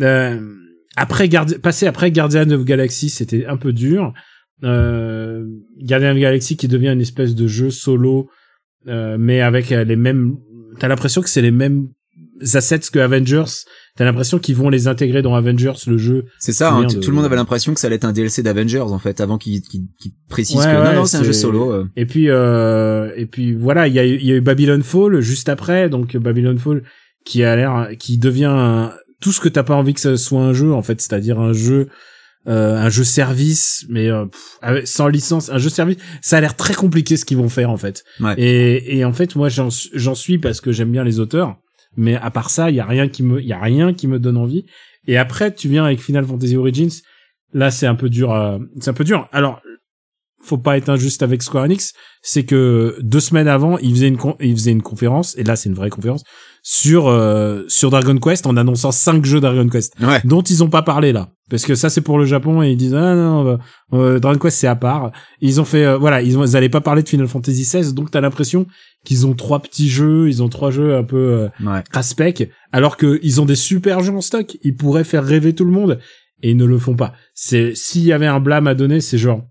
[0.00, 0.54] Euh,
[0.96, 1.28] après
[1.62, 4.12] passer après Guardian of Galaxy, c'était un peu dur.
[4.62, 5.46] Euh,
[5.78, 8.28] Guardian of Galaxy qui devient une espèce de jeu solo,
[8.86, 10.36] mais avec les mêmes.
[10.78, 11.88] T'as l'impression que c'est les mêmes
[12.54, 13.44] assets que Avengers.
[13.96, 16.24] T'as l'impression qu'ils vont les intégrer dans Avengers, le jeu.
[16.38, 18.80] C'est ça, hein, tout le monde avait l'impression que ça allait être un DLC d'Avengers
[18.80, 21.72] en fait, avant qu'ils qu qu précisent que non, non, c'est un jeu solo.
[21.72, 21.84] Euh.
[21.96, 25.48] Et puis, euh, et puis voilà, il y a, y a eu Babylon Fall juste
[25.48, 26.82] après, donc Babylon Fall
[27.24, 30.40] qui a l'air, qui devient un, tout ce que t'as pas envie que ce soit
[30.40, 31.88] un jeu en fait, c'est-à-dire un jeu.
[32.48, 34.24] Euh, un jeu service mais euh,
[34.84, 37.76] sans licence un jeu service ça a l'air très compliqué ce qu'ils vont faire en
[37.76, 38.34] fait ouais.
[38.38, 39.68] et, et en fait moi j'en
[40.14, 41.58] suis parce que j'aime bien les auteurs
[41.96, 44.06] mais à part ça, il y a rien qui me, il y a rien qui
[44.06, 44.64] me donne envie.
[45.06, 46.90] Et après, tu viens avec Final Fantasy Origins.
[47.52, 48.32] Là, c'est un peu dur.
[48.32, 49.28] Euh, c'est un peu dur.
[49.32, 49.60] Alors,
[50.42, 54.18] faut pas être injuste avec Square Enix, c'est que deux semaines avant, ils faisaient une
[54.40, 56.22] ils faisaient une conférence et là c'est une vraie conférence
[56.62, 60.20] sur euh, sur Dragon Quest en annonçant cinq jeux Dragon Quest ouais.
[60.24, 62.76] dont ils ont pas parlé là parce que ça c'est pour le Japon et ils
[62.76, 63.58] disent ah non
[63.92, 65.10] euh, Dragon Quest c'est à part.
[65.40, 67.92] Ils ont fait euh, voilà, ils ont ils allaient pas parler de Final Fantasy XVI
[67.92, 68.66] donc t'as l'impression
[69.04, 71.82] qu'ils ont trois petits jeux, ils ont trois jeux un peu euh, ouais.
[71.92, 75.64] aspect alors que ils ont des super jeux en stock, ils pourraient faire rêver tout
[75.64, 75.98] le monde
[76.42, 77.12] et ils ne le font pas.
[77.34, 79.42] C'est s'il y avait un blâme à donner, c'est genre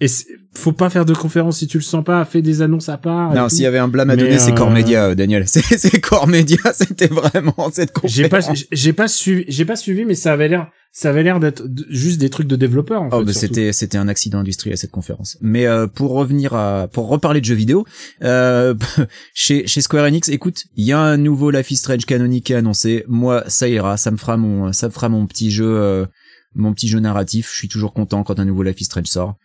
[0.00, 0.06] et
[0.52, 3.32] faut pas faire de conférence si tu le sens pas, fais des annonces à part.
[3.34, 4.54] Non, s'il y avait un blâme à donner, c'est euh...
[4.54, 5.44] Core Media, Daniel.
[5.48, 8.16] C'est Core Media, c'était vraiment cette conférence.
[8.16, 8.40] J'ai pas,
[8.72, 12.20] j'ai pas suivi, j'ai pas suivi, mais ça avait l'air, ça avait l'air d'être juste
[12.20, 13.02] des trucs de développeurs.
[13.02, 15.38] En oh, bah c'était, c'était un accident industriel cette conférence.
[15.40, 17.86] Mais euh, pour revenir à, pour reparler de jeux vidéo,
[18.22, 18.74] euh,
[19.34, 22.52] chez chez Square Enix, écoute, il y a un nouveau Life is Strange canonique qui
[22.52, 23.04] est annoncé.
[23.06, 25.76] Moi, ça ira, ça me fera mon, ça me fera mon petit jeu.
[25.76, 26.06] Euh,
[26.54, 29.36] mon petit jeu narratif, je suis toujours content quand un nouveau Life is Strange sort.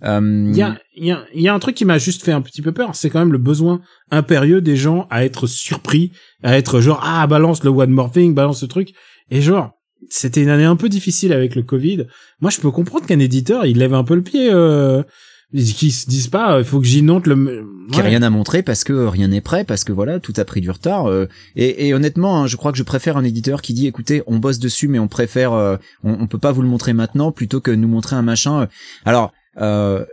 [0.00, 0.52] Il euh...
[0.54, 2.70] y, a, y, a, y a un truc qui m'a juste fait un petit peu
[2.70, 3.80] peur, c'est quand même le besoin
[4.12, 8.32] impérieux des gens à être surpris, à être genre ah balance le one more thing,
[8.32, 8.92] balance ce truc,
[9.30, 9.72] et genre
[10.08, 12.06] c'était une année un peu difficile avec le Covid.
[12.40, 15.02] Moi je peux comprendre qu'un éditeur il lève un peu le pied, euh,
[15.52, 17.64] qu'ils se disent pas il faut que j'y note le, ouais.
[17.90, 20.60] qu'il rien à montrer parce que rien n'est prêt, parce que voilà tout a pris
[20.60, 21.06] du retard.
[21.06, 21.26] Euh,
[21.56, 24.38] et, et, honnêtement, hein, je crois que je préfère un éditeur qui dit écoutez on
[24.38, 27.60] bosse dessus mais on préfère, euh, on, on peut pas vous le montrer maintenant plutôt
[27.60, 28.68] que nous montrer un machin.
[29.04, 30.04] Alors euh,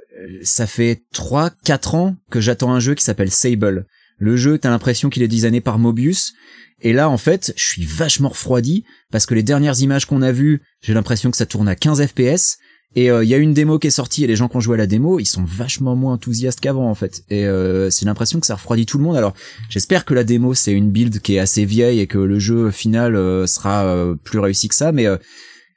[0.43, 3.85] ça fait 3 4 ans que j'attends un jeu qui s'appelle Sable.
[4.17, 6.33] Le jeu, t'as l'impression qu'il est designé par Mobius.
[6.81, 10.31] Et là, en fait, je suis vachement refroidi parce que les dernières images qu'on a
[10.31, 12.57] vues, j'ai l'impression que ça tourne à 15 FPS.
[12.97, 14.61] Et il euh, y a une démo qui est sortie et les gens qui ont
[14.61, 17.23] joué à la démo, ils sont vachement moins enthousiastes qu'avant en fait.
[17.29, 19.17] Et euh, c'est l'impression que ça refroidit tout le monde.
[19.17, 19.33] Alors
[19.69, 22.71] j'espère que la démo c'est une build qui est assez vieille et que le jeu
[22.71, 24.93] final euh, sera euh, plus réussi que ça.
[24.93, 25.17] Mais euh,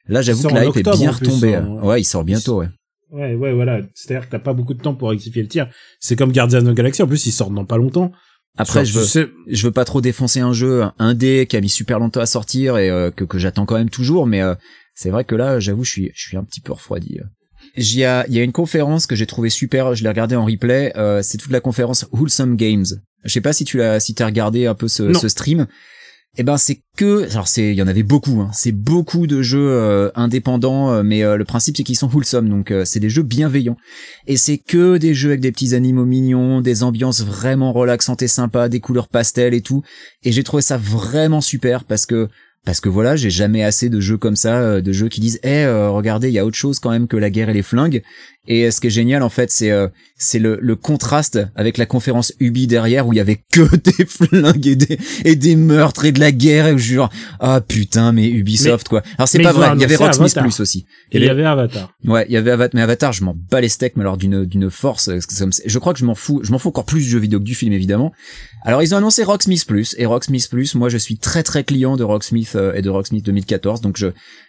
[0.06, 1.56] là j'avoue que la hype est bien retombée.
[1.56, 1.80] Hein.
[1.82, 2.60] Ouais, il sort bientôt.
[2.60, 2.68] Ouais.
[3.10, 3.80] Ouais, ouais, voilà.
[3.94, 5.68] C'est-à-dire que t'as pas beaucoup de temps pour rectifier le tir.
[6.00, 7.02] C'est comme Guardians of the Galaxy.
[7.02, 8.12] En plus, ils sortent dans pas longtemps.
[8.56, 9.28] Après, je veux, sais...
[9.46, 12.76] je veux pas trop défoncer un jeu indé qui a mis super longtemps à sortir
[12.76, 14.54] et euh, que, que j'attends quand même toujours, mais euh,
[14.94, 17.20] c'est vrai que là, j'avoue, je suis, je suis un petit peu refroidi.
[17.76, 20.44] Il y a, y a une conférence que j'ai trouvé super, je l'ai regardé en
[20.44, 22.86] replay, euh, c'est toute la conférence Wholesome Games.
[23.24, 25.66] Je sais pas si tu l'as, si t'as regardé un peu ce, ce stream
[26.40, 29.42] eh ben c'est que alors c'est il y en avait beaucoup hein, c'est beaucoup de
[29.42, 33.10] jeux euh, indépendants euh, mais euh, le principe c'est qu'ils sont wholesome donc c'est des
[33.10, 33.76] jeux bienveillants.
[34.28, 38.28] Et c'est que des jeux avec des petits animaux mignons des ambiances vraiment relaxantes et
[38.28, 39.82] sympas des couleurs pastel et tout.
[40.22, 42.28] Et j'ai trouvé ça vraiment super parce que
[42.64, 45.66] parce que voilà, j'ai jamais assez de jeux comme ça, de jeux qui disent "Eh,
[45.66, 48.02] regardez, il y a autre chose quand même que la guerre et les flingues."
[48.50, 51.84] Et ce qui est génial en fait, c'est euh, c'est le, le contraste avec la
[51.84, 56.06] conférence Ubi derrière où il y avait que des flingues et des et des meurtres
[56.06, 59.02] et de la guerre et je genre ah putain mais Ubisoft mais, quoi.
[59.18, 60.86] Alors c'est pas vrai, il y avait Rocksmith Plus aussi.
[61.12, 61.92] Et il y avait Avatar.
[62.06, 64.46] Ouais, il y avait Avatar mais Avatar, je m'en bats les steaks mais alors d'une
[64.46, 65.10] d'une force
[65.66, 67.44] je crois que je m'en fous, je m'en fous encore plus du jeu vidéo que
[67.44, 68.12] du film évidemment.
[68.64, 71.96] Alors ils ont annoncé Rocksmith Plus et Rocksmith Plus, moi je suis très très client
[71.96, 74.08] de Rocksmith euh, et de Rocksmith 2014 donc je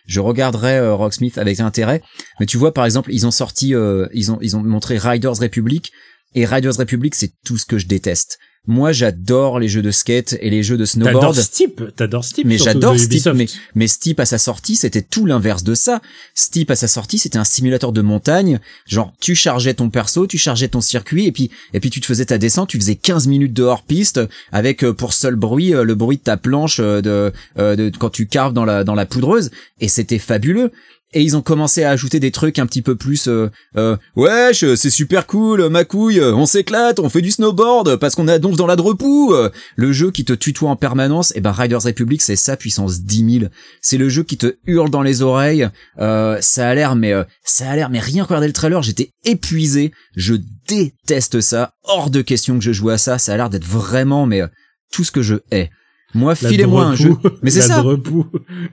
[0.10, 2.02] je regarderai euh, Rocksmith avec intérêt.
[2.39, 5.38] Mais tu vois par exemple, ils ont sorti euh, ils ont ils ont montré Riders
[5.40, 5.92] Republic
[6.36, 8.40] et Riders Republic c'est tout ce que je déteste.
[8.68, 11.16] Moi, j'adore les jeux de skate et les jeux de snowboard.
[11.16, 12.46] T'adores Steep, t'adores Steep.
[12.46, 13.26] Mais j'adore Steep.
[13.34, 16.02] Mais, mais Steep à sa sortie, c'était tout l'inverse de ça.
[16.36, 18.60] Steep à sa sortie, c'était un simulateur de montagne.
[18.86, 22.06] Genre, tu chargeais ton perso, tu chargeais ton circuit et puis, et puis tu te
[22.06, 24.20] faisais ta descente, tu faisais 15 minutes de hors piste
[24.52, 28.28] avec euh, pour seul bruit le bruit de ta planche de, de, de quand tu
[28.28, 30.72] carves dans la, dans la poudreuse et c'était fabuleux.
[31.14, 34.66] Et ils ont commencé à ajouter des trucs un petit peu plus euh, euh, wesh
[34.76, 38.55] c'est super cool ma couille on s'éclate on fait du snowboard parce qu'on a donf
[38.55, 39.34] dans la drepou
[39.76, 43.01] le jeu qui te tutoie en permanence et eh ben Riders Republic c'est ça puissance
[43.01, 43.51] 10 000
[43.82, 47.24] c'est le jeu qui te hurle dans les oreilles euh, ça a l'air mais euh,
[47.43, 49.91] ça a l'air mais rien que regarder le trailer j'étais épuisé.
[50.16, 50.36] Je
[50.68, 54.26] déteste ça hors de question que je joue à ça ça a l'air d'être vraiment
[54.26, 54.47] mais euh,
[54.91, 55.70] tout ce que je hais
[56.14, 57.16] moi, filez-moi un jeu.
[57.41, 57.82] Mais c'est ça.
[57.82, 58.26] Drepou.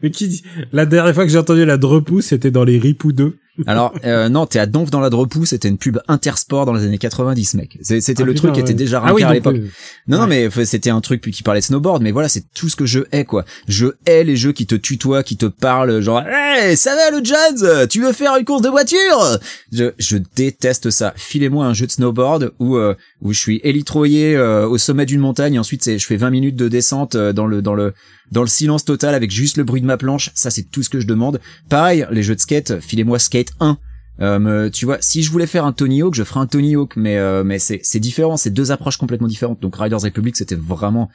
[0.03, 0.43] Mais qui dit...
[0.73, 3.37] La dernière fois que j'ai entendu la Drepou, c'était dans les Ripou 2.
[3.67, 6.85] Alors euh, non, t'es à Donf dans la Drepou, c'était une pub Intersport dans les
[6.85, 7.79] années 90, mec.
[7.83, 9.57] C'était ah, le truc qui était déjà ah, à l'époque.
[10.09, 12.77] non, non, mais c'était un truc qui parlait de snowboard, mais voilà, c'est tout ce
[12.77, 13.45] que je hais, quoi.
[13.69, 17.25] Je hais les jeux qui te tutoient, qui te parlent, genre, hey, ça va le
[17.25, 17.89] jazz?
[17.89, 19.39] Tu veux faire une course de voiture
[19.73, 21.13] je, je déteste ça.
[21.17, 25.21] Filez-moi un jeu de snowboard où euh, où je suis élitroyé euh, au sommet d'une
[25.21, 27.95] montagne, et ensuite je fais 20 minutes de descente euh, dans le dans le
[28.33, 30.31] dans le silence total avec juste le bruit de ma planche.
[30.35, 31.41] Ça, c'est tout ce que je demande.
[31.69, 33.79] Pareil, les jeux de skate, filez-moi Skate 1.
[34.21, 36.97] Euh, tu vois, si je voulais faire un Tony Hawk, je ferais un Tony Hawk,
[36.97, 39.61] mais euh, mais c'est c'est différent, c'est deux approches complètement différentes.
[39.61, 41.11] Donc Riders Republic, c'était vraiment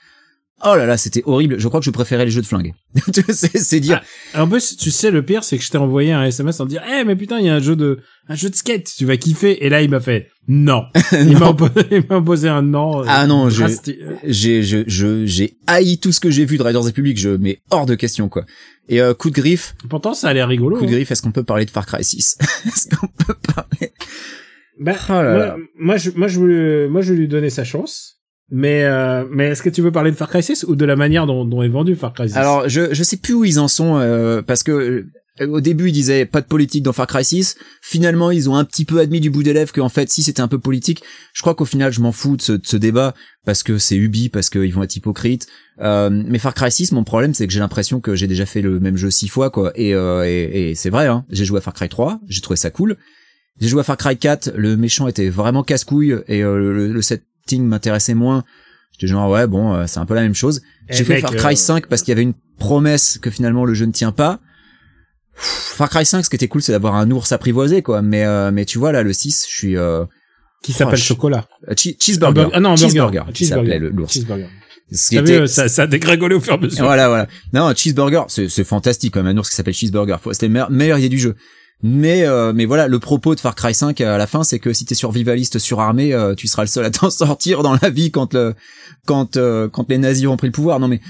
[0.63, 1.59] Oh là là, c'était horrible.
[1.59, 2.73] Je crois que je préférais les jeux de flingue.
[3.31, 4.01] c'est dire.
[4.33, 6.65] Ah, en plus, tu sais, le pire, c'est que je t'ai envoyé un SMS en
[6.65, 9.05] disant, eh, mais putain, il y a un jeu de, un jeu de skate, tu
[9.05, 9.65] vas kiffer.
[9.65, 10.83] Et là, il m'a fait, non.
[11.13, 11.47] il m'a
[12.09, 13.01] imposé, un non.
[13.01, 13.67] Euh, ah non, j'ai,
[14.23, 17.17] j'ai, je, j'ai haï tout ce que j'ai vu de Riders Republic.
[17.17, 18.45] Je mets hors de question, quoi.
[18.87, 19.75] Et euh, coup de griffe.
[19.89, 20.77] Pourtant, ça a l'air rigolo.
[20.77, 20.93] Coup de hein.
[20.93, 23.93] griffe, est-ce qu'on peut parler de Far Cry 6 Est-ce qu'on peut parler
[24.79, 28.20] bah, oh moi, moi, je, moi, je moi, je lui donner sa chance.
[28.51, 30.97] Mais euh, mais est-ce que tu veux parler de Far Cry 6 ou de la
[30.97, 33.69] manière dont, est vendu Far Cry 6 Alors je je sais plus où ils en
[33.69, 35.05] sont euh, parce que
[35.39, 37.55] euh, au début ils disaient pas de politique dans Far Cry 6.
[37.81, 40.41] Finalement ils ont un petit peu admis du bout des lèvres qu'en fait si c'était
[40.41, 41.01] un peu politique.
[41.33, 43.13] Je crois qu'au final je m'en fous de ce, de ce débat
[43.45, 45.47] parce que c'est Ubi parce qu'ils vont être hypocrites.
[45.79, 48.61] Euh, mais Far Cry 6 mon problème c'est que j'ai l'impression que j'ai déjà fait
[48.61, 51.25] le même jeu six fois quoi et euh, et, et c'est vrai hein.
[51.29, 52.97] J'ai joué à Far Cry 3, j'ai trouvé ça cool.
[53.61, 57.01] J'ai joué à Far Cry 4, le méchant était vraiment casse-couille et le, le
[57.59, 58.43] m'intéressait moins.
[58.91, 60.61] J'étais genre ouais bon euh, c'est un peu la même chose.
[60.89, 63.65] Eh, J'ai fait Far Cry 5 euh, parce qu'il y avait une promesse que finalement
[63.65, 64.39] le jeu ne tient pas.
[65.33, 68.51] Far Cry 5 ce qui était cool c'est d'avoir un ours apprivoisé quoi mais euh,
[68.51, 69.75] mais tu vois là le 6 je suis
[70.61, 74.47] qui s'appelle chocolat cheeseburger ah non cheeseburger qui s'appelait l'ours cheeseburger
[74.91, 75.47] était...
[75.47, 76.83] ça, ça a dégringolé au fur et à mesure.
[76.83, 77.27] Voilà, voilà.
[77.53, 80.17] Non, cheeseburger, c'est fantastique quand même, un ours qui s'appelle cheeseburger.
[80.31, 81.35] C'était le meilleur idée du jeu.
[81.83, 84.71] Mais euh, mais voilà, le propos de Far Cry 5 à la fin, c'est que
[84.71, 88.11] si t'es survivaliste surarmé, euh, tu seras le seul à t'en sortir dans la vie
[88.11, 88.37] quand
[89.05, 90.79] quand euh, quand les nazis ont pris le pouvoir.
[90.79, 91.01] Non mais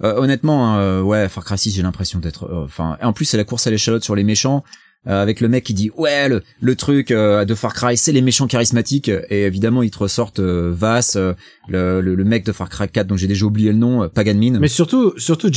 [0.00, 2.48] honnêtement, hein, ouais, Far Cry 6, j'ai l'impression d'être.
[2.64, 4.62] Enfin, en plus c'est la course à l'échalote sur les méchants.
[5.06, 8.46] Avec le mec qui dit ouais le, le truc de Far Cry c'est les méchants
[8.46, 9.08] charismatiques.
[9.30, 11.16] Et évidemment ils te ressortent Vass
[11.68, 14.58] le, le, mec de Far Cry 4 dont j'ai déjà oublié le nom Paganmin.
[14.58, 15.50] Mais surtout surtout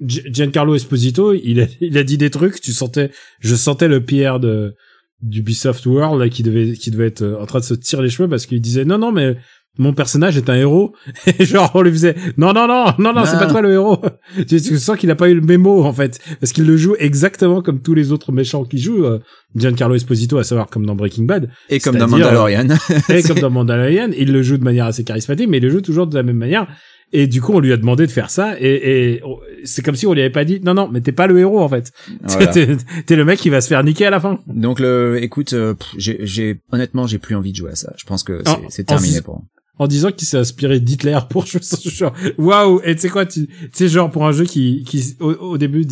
[0.00, 4.40] Giancarlo Esposito, il a, il a dit des trucs, tu sentais, je sentais le Pierre
[4.40, 4.74] de
[5.20, 8.08] d'Ubisoft World là, qui devait qui devait être euh, en train de se tirer les
[8.08, 9.36] cheveux parce qu'il disait non non mais
[9.78, 10.94] mon personnage est un héros
[11.38, 14.00] et genre on lui faisait non non non non non, c'est pas toi le héros
[14.48, 17.62] tu, sens qu'il a pas eu le mémo en fait parce qu'il le joue exactement
[17.62, 19.18] comme tous les autres méchants qui jouent euh,
[19.56, 22.68] Giancarlo Esposito à savoir comme dans Breaking Bad et comme dans Mandalorian
[23.08, 25.80] et comme dans Mandalorian il le joue de manière assez charismatique mais il le joue
[25.80, 26.66] toujours de la même manière
[27.12, 29.22] et du coup, on lui a demandé de faire ça, et, et
[29.64, 31.60] c'est comme si on lui avait pas dit, non, non, mais t'es pas le héros
[31.60, 31.90] en fait.
[33.06, 34.40] t'es, le mec qui va se faire niquer à la fin.
[34.46, 37.94] Donc le, écoute, euh, j'ai, j'ai, honnêtement, j'ai plus envie de jouer à ça.
[37.96, 39.42] Je pense que c'est, terminé pour.
[39.78, 43.88] En disant qu'il s'est inspiré d'Hitler pour genre, waouh, et tu sais quoi, tu sais
[43.88, 45.86] genre pour un jeu qui, qui au, début,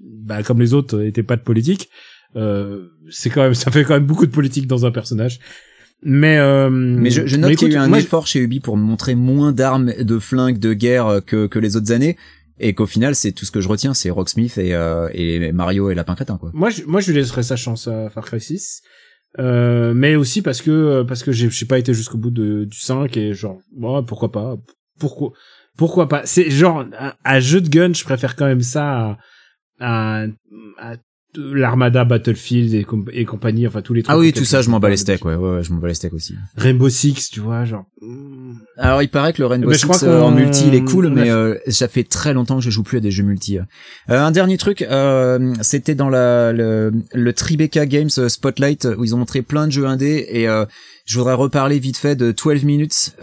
[0.00, 1.90] bah comme les autres, était pas de politique.
[2.36, 5.40] Euh, c'est quand même, ça fait quand même beaucoup de politique dans un personnage.
[6.02, 8.76] Mais euh, mais je, je note qu'il y a eu un effort chez Ubi pour
[8.76, 12.16] montrer moins d'armes, de flingues, de guerre que que les autres années
[12.60, 15.90] et qu'au final c'est tout ce que je retiens c'est Rocksmith et euh, et Mario
[15.90, 16.50] et Lapin Crétin quoi.
[16.54, 18.82] Moi je, moi je lui laisserais sa chance à Far Cry 6.
[19.38, 23.16] Euh, mais aussi parce que parce que j'ai pas été jusqu'au bout de du 5
[23.16, 24.56] et genre bon, pourquoi pas?
[24.98, 25.32] Pourquoi
[25.76, 26.24] pourquoi pas?
[26.24, 26.86] C'est genre
[27.24, 29.18] à, jeu de gun je préfère quand même ça
[29.80, 30.24] à,
[30.78, 30.96] à
[31.36, 34.80] l'armada Battlefield et, et, compagnie enfin tous les trucs ah oui tout ça je m'en
[34.80, 36.34] bats les steaks ouais, ouais, je m'en bats les steaks aussi.
[36.56, 37.84] Rainbow Six tu vois genre
[38.78, 41.56] alors il paraît que le Rainbow Six euh, en multi il est cool mais euh,
[41.68, 43.64] ça fait très longtemps que je joue plus à des jeux multi euh,
[44.08, 49.18] un dernier truc euh, c'était dans la le, le Tribeca Games Spotlight où ils ont
[49.18, 50.46] montré plein de jeux indés et
[51.04, 53.14] je voudrais reparler vite fait de 12 minutes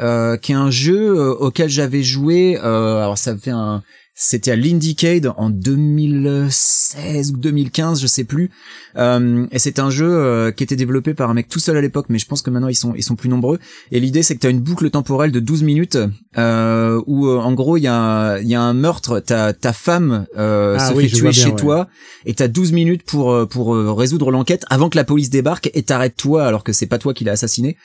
[0.42, 3.82] qui est un jeu auquel j'avais joué alors ça fait un
[4.18, 8.50] c'était à l'Indiecade en 2016 ou 2015, je sais plus.
[8.96, 11.82] Euh, et c'est un jeu euh, qui était développé par un mec tout seul à
[11.82, 13.60] l'époque, mais je pense que maintenant ils sont ils sont plus nombreux.
[13.92, 15.98] Et l'idée c'est que tu as une boucle temporelle de 12 minutes
[16.38, 19.74] euh, où euh, en gros il y a il y a un meurtre, ta ta
[19.74, 21.56] femme euh, Ah se oui, fait tuer bien, chez ouais.
[21.58, 21.90] toi
[22.26, 25.84] et t'as 12 minutes pour euh, pour résoudre l'enquête avant que la police débarque et
[25.84, 27.76] t'arrête toi alors que c'est pas toi qui l'as assassiné.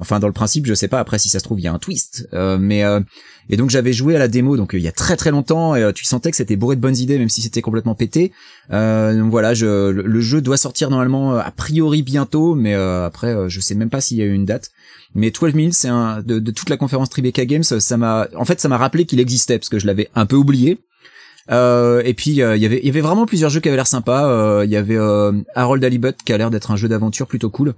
[0.00, 0.98] Enfin, dans le principe, je sais pas.
[0.98, 2.26] Après, si ça se trouve, il y a un twist.
[2.32, 3.00] Euh, mais euh,
[3.50, 5.74] et donc j'avais joué à la démo, donc euh, il y a très très longtemps.
[5.74, 8.32] Et euh, tu sentais que c'était bourré de bonnes idées, même si c'était complètement pété.
[8.72, 13.60] Euh, donc voilà, je, le, jeu doit sortir normalement a priori bientôt, mais après, je
[13.60, 14.70] sais même pas s'il y a eu une date.
[15.16, 18.60] Mais 12 minutes, c'est un de, toute la conférence Tribeca Games, ça m'a, en fait,
[18.60, 20.78] ça m'a rappelé qu'il existait parce que je l'avais un peu oublié.
[21.50, 24.62] Euh, et puis il y avait vraiment plusieurs jeux qui avaient l'air sympas.
[24.64, 24.98] Il y avait
[25.56, 27.74] Harold Halibut qui a l'air d'être un jeu d'aventure plutôt cool.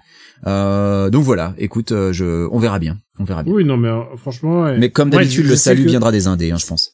[0.47, 3.53] Euh, donc voilà, écoute, euh, je on verra bien, on verra bien.
[3.53, 4.63] Oui, non, mais euh, franchement.
[4.65, 4.79] ouais.
[4.79, 6.93] Mais comme d'habitude, le salut que- viendra des indés, hein, je pense.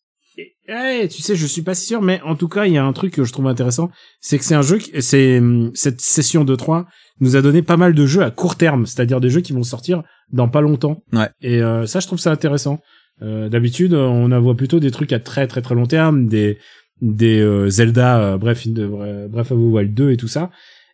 [0.71, 2.85] Eh, tu sais, je suis pas si sûr, mais en tout cas, il y a
[2.85, 3.91] un truc que je trouve intéressant,
[4.21, 6.87] c'est que c'est un jeu, c'est hum, cette session de 3
[7.21, 9.63] nous a donné pas mal de jeux à court terme, c'est-à-dire des jeux qui vont
[9.63, 11.03] sortir dans pas longtemps.
[11.15, 11.31] Ouais.
[11.41, 12.81] Et euh, ça, je trouve ça intéressant.
[13.23, 16.59] Euh, D'habitude, on en voit plutôt des trucs à très très très long terme, des
[17.01, 20.51] des euh, Zelda, bref, in- bref, à vous Wild 2 et tout ça.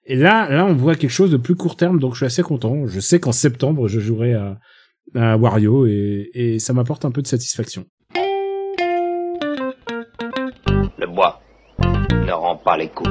[0.06, 2.42] Et là, là, on voit quelque chose de plus court terme, donc je suis assez
[2.42, 2.86] content.
[2.86, 4.58] Je sais qu'en septembre, je jouerai à,
[5.36, 7.86] Wario et, et ça m'apporte un peu de satisfaction.
[10.98, 11.40] Le bois
[11.80, 13.10] ne rend pas les coups.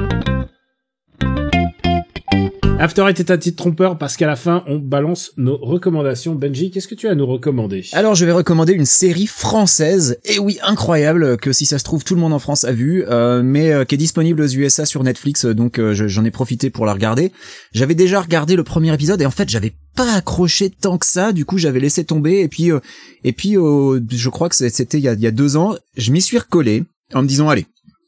[2.80, 6.34] After Eight est un titre trompeur parce qu'à la fin, on balance nos recommandations.
[6.34, 7.84] Benji, qu'est-ce que tu as à nous recommander?
[7.92, 12.02] Alors je vais recommander une série française, et oui incroyable, que si ça se trouve
[12.04, 14.84] tout le monde en France a vu, euh, mais euh, qui est disponible aux USA
[14.86, 17.30] sur Netflix, donc euh, je- j'en ai profité pour la regarder.
[17.72, 21.32] J'avais déjà regardé le premier épisode et en fait j'avais pas accroché tant que ça,
[21.32, 22.80] du coup j'avais laissé tomber et puis euh,
[23.22, 26.38] et puis euh, je crois que c'était il y a deux ans, je m'y suis
[26.38, 26.82] recollé
[27.14, 27.66] en me disant allez,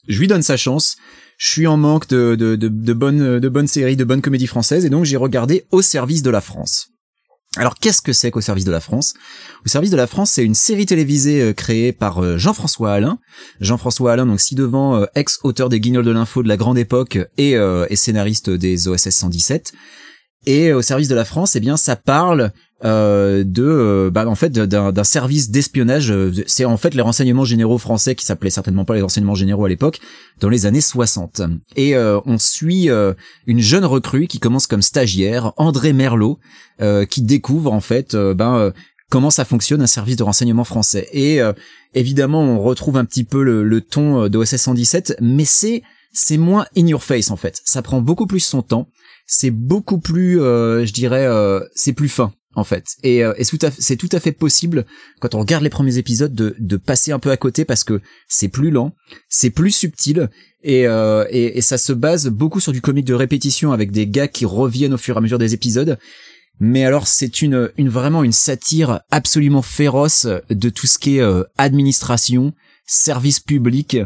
[0.09, 0.97] je lui donne sa chance.
[1.37, 4.85] Je suis en manque de, de, de, bonnes de bonnes séries, de bonnes comédies françaises
[4.85, 6.89] et donc j'ai regardé Au service de la France.
[7.57, 9.15] Alors qu'est-ce que c'est qu'au service de la France?
[9.65, 13.19] Au service de la France, c'est une série télévisée euh, créée par euh, Jean-François Alain.
[13.61, 17.53] Jean-François Alain, donc ci-devant, euh, ex-auteur des Guignols de l'info de la grande époque et,
[17.53, 19.73] et scénariste des OSS 117.
[20.45, 22.53] Et au service de la France, eh bien, ça parle
[22.85, 26.11] euh, de, euh, bah, en fait, d'un service d'espionnage.
[26.11, 29.65] euh, C'est en fait les renseignements généraux français qui s'appelaient certainement pas les renseignements généraux
[29.65, 30.01] à l'époque,
[30.41, 31.43] dans les années 60.
[31.77, 33.15] Et euh, on suit euh,
[33.47, 36.39] une jeune recrue qui commence comme stagiaire, André Merlot,
[36.81, 38.73] euh, qui découvre en fait, ben
[39.09, 41.09] comment ça fonctionne un service de renseignement français.
[41.13, 41.41] Et
[41.97, 45.83] évidemment, on retrouve un petit peu le, le ton euh, de OSS 117, mais c'est
[46.13, 47.61] c'est moins in your face en fait.
[47.65, 48.89] Ça prend beaucoup plus son temps.
[49.27, 52.97] C'est beaucoup plus, euh, je dirais, euh, c'est plus fin en fait.
[53.05, 53.33] Et, euh,
[53.79, 54.85] c'est tout à fait- possible
[55.21, 58.01] quand on regarde les premiers épisodes de, de passer un peu à côté parce que
[58.29, 58.93] c'est plus lent,
[59.29, 60.29] c'est plus subtil
[60.65, 64.27] et, euh, et ça se base beaucoup sur du comique de répétition avec des gars
[64.27, 65.97] qui reviennent au fur et à mesure des épisodes.
[66.59, 71.21] Mais alors c'est une, une vraiment une satire absolument féroce de tout ce qui est
[71.21, 72.53] euh, administration,
[72.87, 73.99] service public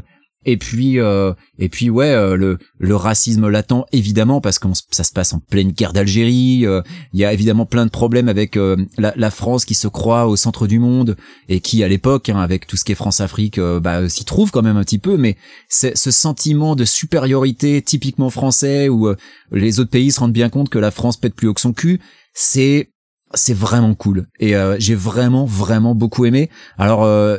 [0.47, 5.05] et puis euh, et puis ouais euh, le le racisme latent évidemment parce que ça
[5.05, 6.81] se passe en pleine guerre d'Algérie euh,
[7.13, 10.27] il y a évidemment plein de problèmes avec euh, la, la France qui se croit
[10.27, 11.17] au centre du monde
[11.49, 14.25] et qui à l'époque hein, avec tout ce qui est France Afrique euh, bah s'y
[14.25, 15.37] trouve quand même un petit peu mais
[15.69, 19.17] ce sentiment de supériorité typiquement français où euh,
[19.53, 21.75] les autres pays se rendent bien compte que la France pète plus haut que son
[21.75, 22.01] cul
[22.33, 22.91] c'est
[23.35, 24.27] c'est vraiment cool.
[24.41, 26.51] Et euh, j'ai vraiment vraiment beaucoup aimé.
[26.79, 27.39] Alors euh,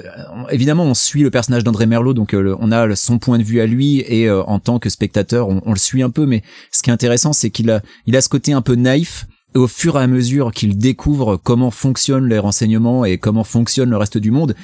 [0.49, 3.59] évidemment on suit le personnage d'André Merlot donc euh, on a son point de vue
[3.59, 6.25] à lui et euh, en tant que spectateur on, on le suit un peu.
[6.25, 9.27] Mais ce qui est intéressant c'est qu'il a il a ce côté un peu naïf.
[9.53, 13.89] Et au fur et à mesure qu'il découvre comment fonctionnent les renseignements et comment fonctionne
[13.89, 14.55] le reste du monde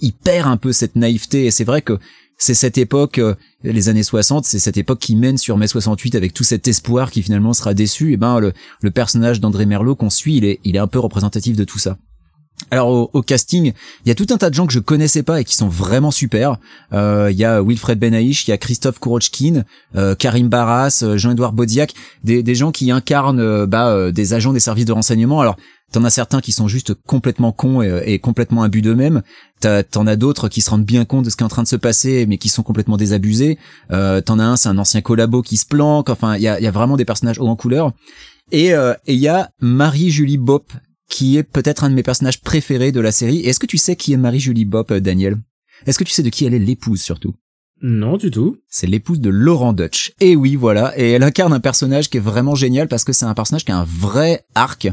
[0.00, 1.46] il perd un peu cette naïveté.
[1.46, 1.98] Et c'est vrai que
[2.38, 3.34] c'est cette époque, euh,
[3.64, 7.10] les années 60, c'est cette époque qui mène sur mai 68 avec tout cet espoir
[7.10, 8.12] qui finalement sera déçu.
[8.12, 11.78] Et ben le, personnage d'André Merlot qu'on suit, il est, un peu représentatif de tout
[11.78, 11.98] ça.
[12.70, 13.72] Alors au, casting,
[14.04, 15.68] il y a tout un tas de gens que je connaissais pas et qui sont
[15.68, 16.58] vraiment super.
[16.92, 19.64] Euh, Il y a Wilfred Benaïch, il y a Christophe Kourochkin,
[19.96, 24.34] euh, Karim Barras, euh, Jean-Édouard Baudiac, des, des gens qui incarnent euh, bah, euh, des
[24.34, 25.40] agents des services de renseignement.
[25.40, 25.56] Alors
[25.90, 29.22] T'en as certains qui sont juste complètement cons et, complètement imbus d'eux-mêmes.
[29.60, 31.68] T'en as d'autres qui se rendent bien compte de ce qui est en train de
[31.68, 33.58] se passer, mais qui sont complètement désabusés.
[33.90, 36.10] Euh, T'en as un, c'est un ancien collabo qui se planque.
[36.10, 37.92] Enfin, il y a, vraiment des personnages haut en couleur.
[38.52, 40.72] Et euh, et il y a Marie-Julie Bopp,
[41.08, 43.40] qui est peut-être un de mes personnages préférés de la série.
[43.40, 45.38] Est-ce que tu sais qui est Marie-Julie Bopp, euh, Daniel?
[45.86, 47.34] Est-ce que tu sais de qui elle est l'épouse surtout?
[47.80, 48.56] Non, du tout.
[48.68, 50.12] C'est l'épouse de Laurent Dutch.
[50.20, 50.98] Et oui, voilà.
[50.98, 53.70] Et elle incarne un personnage qui est vraiment génial parce que c'est un personnage qui
[53.70, 54.88] a un vrai arc,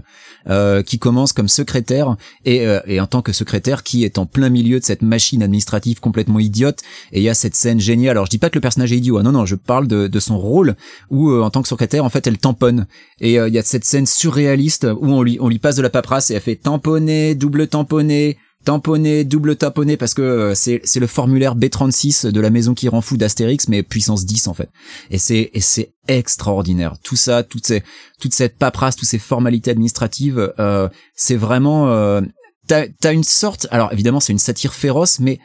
[0.48, 2.16] euh, qui commence comme secrétaire
[2.46, 5.42] et, euh, et en tant que secrétaire qui est en plein milieu de cette machine
[5.42, 6.82] administrative complètement idiote.
[7.12, 8.12] Et il y a cette scène géniale.
[8.12, 9.18] Alors je dis pas que le personnage est idiot.
[9.18, 9.24] hein.
[9.24, 10.76] non, non, je parle de, son rôle
[11.10, 12.86] où euh, en tant que secrétaire, en fait, elle tamponne.
[13.20, 15.90] Et il y a cette scène surréaliste où on lui, on lui passe de la
[15.90, 21.08] paperasse et elle fait tamponner, double tamponner, tamponner, double tamponner parce que euh, c'est le
[21.08, 24.70] formulaire B36 de la maison qui rend fou d'Astérix mais puissance 10 en fait.
[25.12, 26.96] Et c'est et c'est extraordinaire.
[27.04, 27.84] Tout ça, toute ces,
[28.20, 32.22] toute cette paperasse, toutes ces formalités administratives, euh, c'est vraiment euh,
[32.68, 33.68] t'as t'as une sorte.
[33.72, 35.40] Alors évidemment c'est une satire féroce mais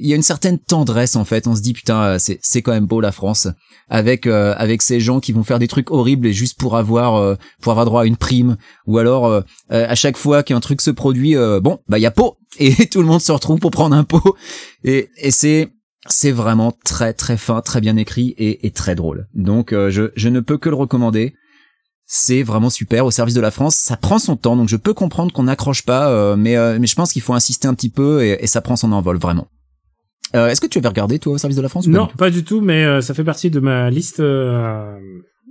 [0.00, 1.46] il y a une certaine tendresse en fait.
[1.46, 3.48] On se dit putain, euh, c'est c'est quand même beau la France
[3.90, 7.34] avec euh, avec ces gens qui vont faire des trucs horribles juste pour avoir euh,
[7.60, 9.40] pour avoir droit à une prime ou alors euh,
[9.72, 12.38] euh, à chaque fois qu'un truc se produit, euh, bon bah il y a pot
[12.58, 14.36] et tout le monde se retrouve pour prendre un pot
[14.84, 15.68] et et c'est
[16.08, 19.28] c'est vraiment très très fin, très bien écrit et, et très drôle.
[19.34, 21.34] Donc je je ne peux que le recommander.
[22.12, 23.76] C'est vraiment super au service de la France.
[23.76, 27.12] Ça prend son temps, donc je peux comprendre qu'on n'accroche pas, mais mais je pense
[27.12, 29.46] qu'il faut insister un petit peu et, et ça prend son envol vraiment.
[30.34, 32.08] Euh, Est-ce que tu avais regardé toi au service de la France ou pas Non,
[32.16, 34.98] pas du tout, mais euh, ça fait partie de ma liste, euh, à-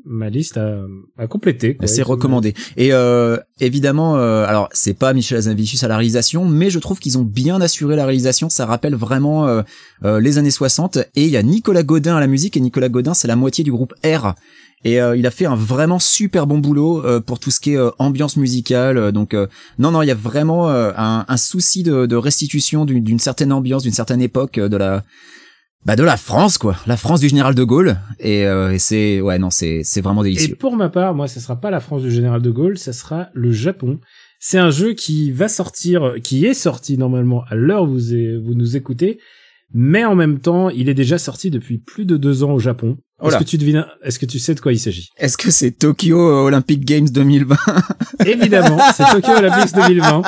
[0.05, 0.79] ma liste à,
[1.17, 1.77] à compléter.
[1.85, 2.53] C'est recommandé.
[2.77, 6.99] Et euh, évidemment, euh, alors c'est pas Michel Azanavicius à la réalisation, mais je trouve
[6.99, 8.47] qu'ils ont bien assuré la réalisation.
[8.49, 10.97] Ça rappelle vraiment euh, les années 60.
[11.15, 13.63] Et il y a Nicolas Godin à la musique, et Nicolas Godin, c'est la moitié
[13.65, 14.33] du groupe R.
[14.85, 17.73] Et euh, il a fait un vraiment super bon boulot euh, pour tout ce qui
[17.73, 18.97] est euh, ambiance musicale.
[18.97, 22.15] Euh, Donc euh, non, non, il y a vraiment euh, un, un souci de, de
[22.15, 25.03] restitution d'une certaine ambiance, d'une certaine époque euh, de la
[25.85, 27.97] bah de la France quoi, la France du général de Gaulle.
[28.19, 30.55] Et, euh, et c'est ouais non, c'est c'est vraiment Et délicieux.
[30.55, 33.29] pour ma part, moi, ça sera pas la France du général de Gaulle, ça sera
[33.33, 33.99] le Japon.
[34.41, 37.99] C'est un jeu qui va sortir, qui est sorti normalement à l'heure où vous,
[38.43, 39.19] vous nous écoutez,
[39.73, 42.97] mais en même temps, il est déjà sorti depuis plus de deux ans au Japon.
[43.21, 45.09] Oh Est-ce que tu devines, est-ce que tu sais de quoi il s'agit?
[45.17, 47.55] Est-ce que c'est Tokyo Olympic Games 2020
[48.25, 50.21] Évidemment, c'est Tokyo Olympics 2020.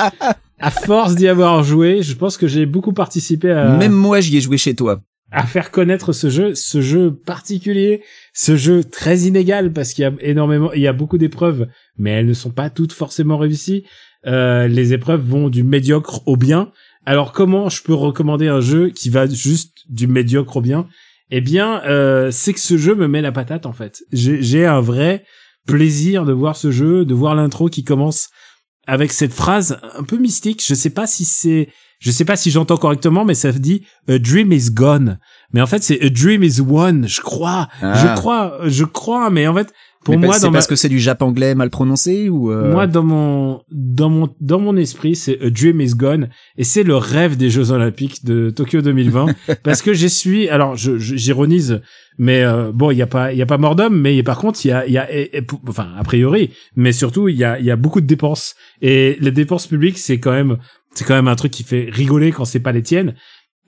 [0.58, 4.36] À force d'y avoir joué, je pense que j'ai beaucoup participé à, Même moi, j'y
[4.36, 5.00] ai joué chez toi.
[5.32, 8.02] à faire connaître ce jeu, ce jeu particulier,
[8.34, 11.66] ce jeu très inégal parce qu'il y a énormément, il y a beaucoup d'épreuves,
[11.96, 13.84] mais elles ne sont pas toutes forcément réussies.
[14.26, 16.70] Euh, les épreuves vont du médiocre au bien.
[17.04, 20.86] Alors comment je peux recommander un jeu qui va juste du médiocre au bien?
[21.30, 24.02] Eh bien, euh, c'est que ce jeu me met la patate en fait.
[24.12, 25.24] J'ai un vrai
[25.66, 28.28] plaisir de voir ce jeu, de voir l'intro qui commence
[28.86, 30.62] avec cette phrase un peu mystique.
[30.66, 31.68] Je sais pas si c'est,
[32.00, 35.18] je sais pas si j'entends correctement, mais ça dit A dream is gone.
[35.52, 37.02] Mais en fait, c'est A dream is won.
[37.06, 37.94] Je crois, Ah.
[37.94, 39.30] je crois, je crois.
[39.30, 39.72] Mais en fait,
[40.04, 42.86] pour Mais moi, c'est ma, parce que c'est du japonais mal prononcé ou euh, moi,
[42.86, 46.96] dans mon, dans mon, dans mon esprit, c'est A Dream is Gone, et c'est le
[46.96, 49.26] rêve des Jeux Olympiques de Tokyo 2020,
[49.62, 51.80] parce que j'y suis, alors, je, je- j'ironise,
[52.18, 54.38] mais euh, bon, il y a pas, il y a pas mort d'homme, mais par
[54.38, 57.36] contre, il y a, il y a, et- et- enfin, a priori, mais surtout, il
[57.36, 60.56] y a, il y a beaucoup de dépenses, et les dépenses publiques, c'est quand même,
[60.94, 63.14] c'est quand même un truc qui fait rigoler quand c'est pas les tiennes,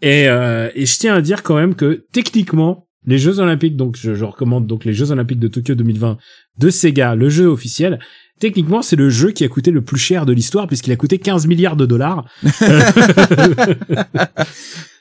[0.03, 3.96] et, euh, et je tiens à dire quand même que techniquement, les Jeux Olympiques, donc
[3.96, 6.16] je, je recommande donc les Jeux Olympiques de Tokyo 2020
[6.59, 7.98] de Sega, le jeu officiel.
[8.40, 11.18] Techniquement, c'est le jeu qui a coûté le plus cher de l'histoire puisqu'il a coûté
[11.18, 12.24] 15 milliards de dollars.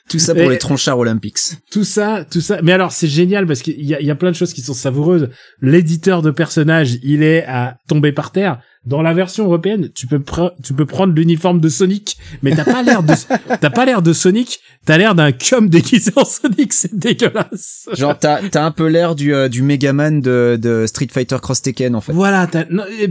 [0.08, 1.38] tout ça pour Et- les tronchards olympiques.
[1.70, 2.60] tout ça, tout ça.
[2.62, 4.60] Mais alors, c'est génial parce qu'il y a, il y a plein de choses qui
[4.60, 5.30] sont savoureuses.
[5.60, 8.60] L'éditeur de personnages, il est à tomber par terre.
[8.86, 10.22] Dans la version européenne, tu peux
[10.62, 13.14] tu peux prendre l'uniforme de Sonic, mais t'as pas l'air de
[13.60, 17.88] t'as pas l'air de Sonic, t'as l'air d'un cum déguisé en Sonic, c'est dégueulasse.
[17.92, 21.62] Genre t'as t'as un peu l'air du euh, du Megaman de de Street Fighter Cross
[21.62, 22.12] Tekken en fait.
[22.12, 22.64] Voilà, t'as,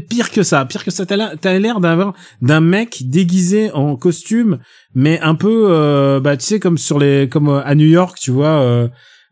[0.07, 3.95] pire que ça, pire que ça, t'as l'air, t'as l'air d'avoir d'un mec déguisé en
[3.95, 4.59] costume,
[4.95, 8.17] mais un peu, euh, bah tu sais comme sur les, comme euh, à New York,
[8.19, 8.61] tu vois.
[8.61, 8.87] Euh,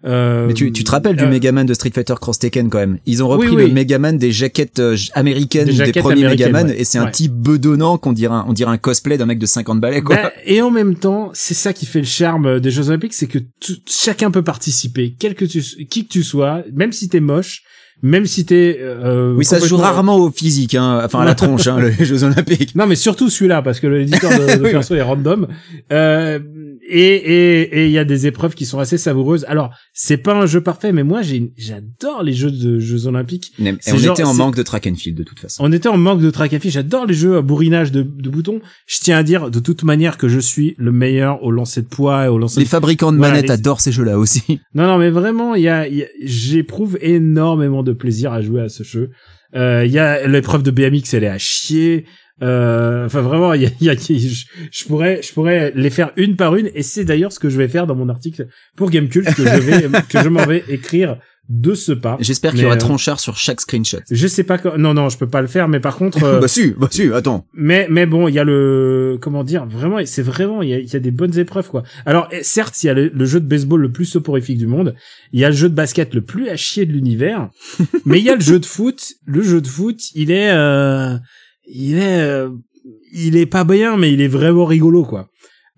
[0.06, 2.80] euh, Mais tu, tu te rappelles du euh, Megaman de Street Fighter Cross Tekken quand
[2.80, 2.98] même.
[3.06, 3.68] Ils ont repris Oui, oui.
[3.68, 6.80] le Megaman des jaquettes euh, américaines Des premiers américaines, Megaman ouais.
[6.82, 9.46] et c'est un type bedonnant qu'on dirait un, on dirait un cosplay d'un mec de
[9.46, 10.16] 50 balais quoi.
[10.16, 13.28] bah, et en même temps, c'est ça qui fait le charme des Jeux Olympiques, c'est
[13.28, 17.20] que tout- chacun peut participer, quel que tu, qui que tu sois, même si t'es
[17.20, 17.64] moche,
[18.02, 18.78] même si t'es.
[18.82, 22.06] Euh, oui, ça se joue rarement au physique hein, enfin à la tronche hein, les
[22.06, 22.76] Jeux olympiques.
[22.76, 25.48] Non, mais surtout celui-là, parce que l'éditeur de, de perso est random.
[25.92, 26.40] Euh,
[26.90, 29.46] et et et il y a des épreuves qui sont assez savoureuses.
[29.48, 33.54] Alors, c'est pas un jeu parfait, mais moi, j'ai j'adore les jeux de Jeux Olympiques.
[33.60, 35.64] Et on genre- était en manque de track and field de toute façon.
[35.64, 36.74] On était en manque de track à fiche.
[36.74, 38.60] J'adore les jeux à bourrinage de, de boutons.
[38.88, 41.88] Je tiens à dire de toute manière que je suis le meilleur au lancer de
[41.88, 42.70] poids et au lancer Les de...
[42.70, 44.42] fabricants de Voilà, manettes les- adorent ces jeux-là aussi.
[44.74, 48.42] Non, non, mais vraiment, il y a, il y a- j'éprouve énormément de plaisir à
[48.42, 49.10] jouer à ce jeu.
[49.56, 52.06] Euh, Il y a l'épreuve de BMX, elle est à chier.
[52.42, 56.12] Euh, Enfin vraiment, il y a, y a- je, je pourrais, je pourrais les faire
[56.16, 58.90] une par une, et c'est d'ailleurs ce que je vais faire dans mon article pour
[58.90, 61.18] Gamecult que je vais, que je m'en vais écrire
[61.52, 62.16] de ce pas.
[62.22, 63.98] J'espère qu'il y aura euh, tranchard sur chaque screenshot.
[64.10, 64.78] Je sais pas quand.
[64.78, 66.24] Non, non, je peux pas le faire, mais par contre.
[66.24, 67.46] euh, bah si, bah si, attends.
[67.54, 70.80] mais mais bon, il y a le comment dire vraiment, c'est vraiment il y a,
[70.80, 71.84] il y a des bonnes épreuves quoi.
[72.06, 74.68] Alors eh, certes, il y a le, le jeu de baseball le plus soporifique du
[74.68, 74.96] monde,
[75.34, 77.50] il y a le jeu de basket le plus à chier de l'univers,
[78.06, 79.14] mais il y a le jeu de foot.
[79.26, 81.18] Le jeu de foot, il est euh,
[81.68, 82.50] il est euh,
[83.14, 85.28] il est pas bien, mais il est vraiment rigolo quoi.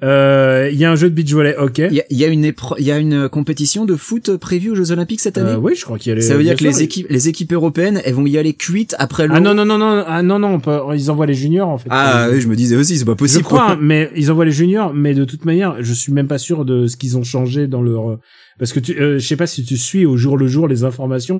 [0.01, 1.77] Euh, Il y a un jeu de beach volley, ok.
[1.77, 4.71] Il y a, il y a une il y a une compétition de foot prévue
[4.71, 5.51] aux Jeux Olympiques cette année?
[5.51, 6.21] Euh, oui, je crois qu'il y a les.
[6.21, 9.27] Ça veut dire que les équipes, les équipes européennes, elles vont y aller cuites après
[9.27, 9.35] le.
[9.35, 11.89] Ah non non non non ah non non, peut- ils envoient les juniors en fait.
[11.91, 13.43] Ah oui, je me disais aussi, c'est pas Je possible.
[13.43, 13.77] crois, quoi.
[13.81, 16.87] mais ils envoient les juniors, mais de toute manière, je suis même pas sûr de
[16.87, 18.19] ce qu'ils ont changé dans leur, euh,
[18.59, 20.83] parce que tu, euh, je sais pas si tu suis au jour le jour les
[20.83, 21.39] informations,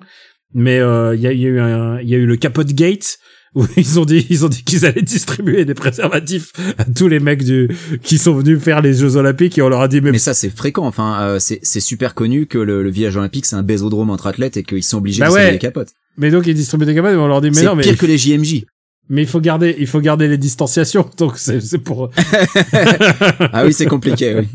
[0.53, 2.37] mais euh, il y, a, il y a eu un, il y a eu le
[2.37, 3.17] Capote Gate
[3.55, 7.19] où ils ont dit, ils ont dit qu'ils allaient distribuer des préservatifs à tous les
[7.19, 7.69] mecs du,
[8.01, 10.33] qui sont venus faire les Jeux Olympiques et on leur a dit mais, Mais ça,
[10.33, 10.85] c'est fréquent.
[10.85, 14.27] Enfin, euh, c'est c'est super connu que le, le village olympique, c'est un bésodrome entre
[14.27, 15.51] athlètes et qu'ils sont obligés Bah de ouais.
[15.51, 15.89] les capotes.
[16.17, 17.97] mais donc ils distribuent des capotes, mais on leur dit mais C'est non mais pire
[17.97, 18.65] que les JMJ.
[19.09, 22.09] Mais il faut garder, il faut garder les distanciations, donc c'est c'est pour
[23.51, 24.35] Ah oui, c'est compliqué.
[24.35, 24.47] Oui.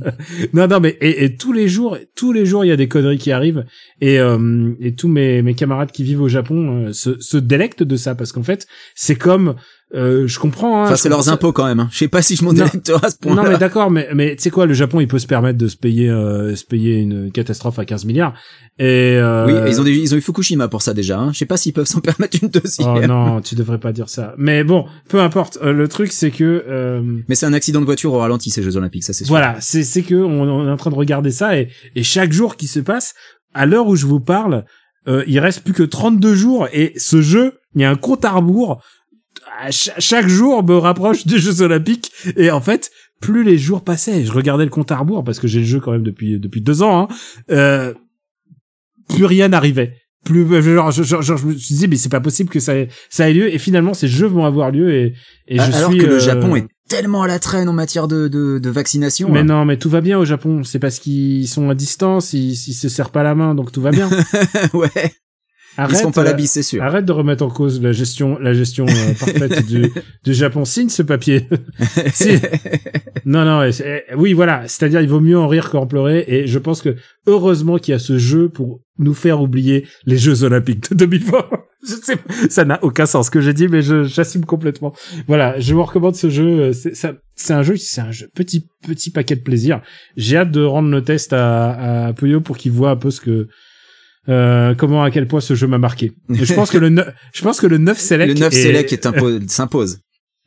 [0.53, 2.89] non, non, mais et, et tous les jours, tous les jours, il y a des
[2.89, 3.65] conneries qui arrivent
[4.01, 7.83] et euh, et tous mes mes camarades qui vivent au Japon euh, se se délectent
[7.83, 9.55] de ça parce qu'en fait, c'est comme
[9.95, 10.83] euh, je comprends.
[10.83, 11.81] Hein, Enfin, c'est leurs impôts quand même.
[11.81, 11.89] Hein.
[11.91, 14.43] Je sais pas si je m'en délecterai à ce Non mais d'accord, mais mais tu
[14.43, 17.33] sais quoi, le Japon, il peut se permettre de se payer euh, se payer une
[17.33, 18.35] catastrophe à 15 milliards
[18.79, 21.19] et euh, Oui, ils ont des- ils ont eu Fukushima pour ça déjà.
[21.19, 21.31] Hein.
[21.33, 22.89] Je sais pas s'ils peuvent s'en permettre une deuxième.
[23.03, 24.35] Oh non, tu devrais pas dire ça.
[24.37, 25.59] Mais bon, peu importe.
[25.63, 28.63] Euh, le truc, c'est que euh, Mais c'est un accident de voiture au ralenti ces
[28.63, 29.33] Jeux Olympiques, ça c'est sûr.
[29.33, 32.33] Voilà, c'est c'est que on, on est en train de regarder ça et, et chaque
[32.33, 33.15] jour qui se passe,
[33.55, 34.65] à l'heure où je vous parle,
[35.09, 38.25] euh, il reste plus que 32 jours et ce jeu, il y a un compte
[38.27, 38.83] à rebours.
[39.71, 42.91] Chaque jour me rapproche des Jeux Olympiques et en fait,
[43.21, 45.81] plus les jours passaient, je regardais le compte à rebours parce que j'ai le jeu
[45.81, 47.09] quand même depuis depuis deux ans.
[47.11, 47.15] Hein,
[47.51, 47.95] euh,
[49.09, 49.97] plus rien n'arrivait.
[50.25, 52.89] Plus genre, je, genre, je me suis dit mais c'est pas possible que ça ait,
[53.09, 55.15] ça ait lieu et finalement ces jeux vont avoir lieu et
[55.47, 58.09] et je Alors suis que le euh, Japon est tellement à la traîne en matière
[58.09, 59.29] de, de, de vaccination.
[59.31, 59.45] mais hein.
[59.45, 60.65] non, mais tout va bien au Japon.
[60.65, 63.81] C'est parce qu'ils sont à distance, ils, ils se serrent pas la main, donc tout
[63.81, 64.09] va bien.
[64.73, 65.13] ouais,
[65.79, 66.83] Arrête, ils se font pas la euh, bise, c'est sûr.
[66.83, 69.91] Arrête de remettre en cause la gestion, la gestion euh, parfaite du,
[70.25, 70.65] du Japon.
[70.65, 71.49] Signe ce papier.
[72.13, 72.41] Si-
[73.25, 74.63] Non, non, eh, oui, voilà.
[74.67, 76.25] C'est-à-dire, il vaut mieux en rire qu'en pleurer.
[76.29, 80.19] Et je pense que heureusement qu'il y a ce jeu pour nous faire oublier les
[80.19, 81.39] Jeux Olympiques de 2020.
[81.87, 82.17] Je sais,
[82.51, 84.93] ça n'a aucun sens ce que j'ai dit, mais j'assume complètement.
[85.29, 86.73] Voilà, je vous recommande ce jeu.
[86.73, 89.81] euh, c'est un jeu, c'est un jeu petit petit paquet de plaisir.
[90.17, 93.21] J'ai hâte de rendre le test à, à Puyo pour qu'il voit un peu ce
[93.21, 93.47] que
[94.29, 96.13] euh, comment à quel point ce jeu m'a marqué.
[96.35, 98.93] Et je pense que le 9, je pense que le 9 select le 9 Select
[98.93, 100.01] est impo- s'impose.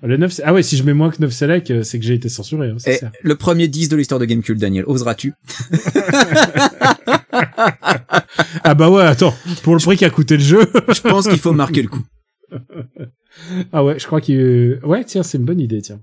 [0.04, 2.14] le 9 ah ouais, si je mets moins que 9 select, euh, c'est que j'ai
[2.14, 5.34] été censuré, hein, Et le premier 10 de l'histoire de Gamecube, Daniel, oseras-tu?
[8.64, 10.66] Ah bah ouais, attends, pour le prix qu'a coûté le jeu.
[10.90, 12.04] Je pense qu'il faut marquer le coup.
[13.74, 16.00] ah ouais, je crois qu'il ouais, tiens, c'est une bonne idée, tiens.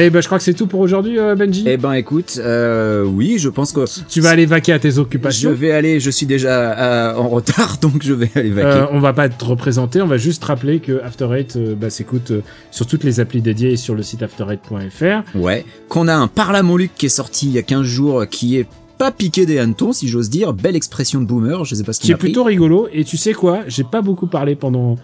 [0.00, 1.64] Eh ben, je crois que c'est tout pour aujourd'hui, euh, Benji.
[1.66, 5.00] Eh ben écoute, euh, oui, je pense que tu vas aller vaquer à tes je
[5.00, 5.52] occupations.
[5.52, 8.68] vais aller, je suis déjà euh, en retard, donc je vais aller vaquer.
[8.68, 11.90] Euh, on va pas te représenter, on va juste rappeler que After Eight euh, bah,
[11.90, 15.24] s'écoute euh, sur toutes les applis dédiées et sur le site after8.fr.
[15.34, 15.64] Ouais.
[15.88, 16.62] Qu'on a un Parle à
[16.96, 18.66] qui est sorti il y a 15 jours, qui est
[18.98, 20.52] pas piqué des hannetons, si j'ose dire.
[20.52, 22.88] Belle expression de boomer, je sais pas ce qui qu'il est plutôt rigolo.
[22.92, 24.96] Et tu sais quoi, j'ai pas beaucoup parlé pendant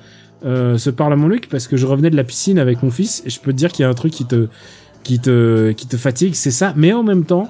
[0.45, 2.90] euh, ce parle à mon Luc parce que je revenais de la piscine avec mon
[2.90, 4.49] fils et je peux te dire qu'il y a un truc qui te
[5.05, 6.72] qui te qui te fatigue, c'est ça.
[6.76, 7.48] Mais en même temps,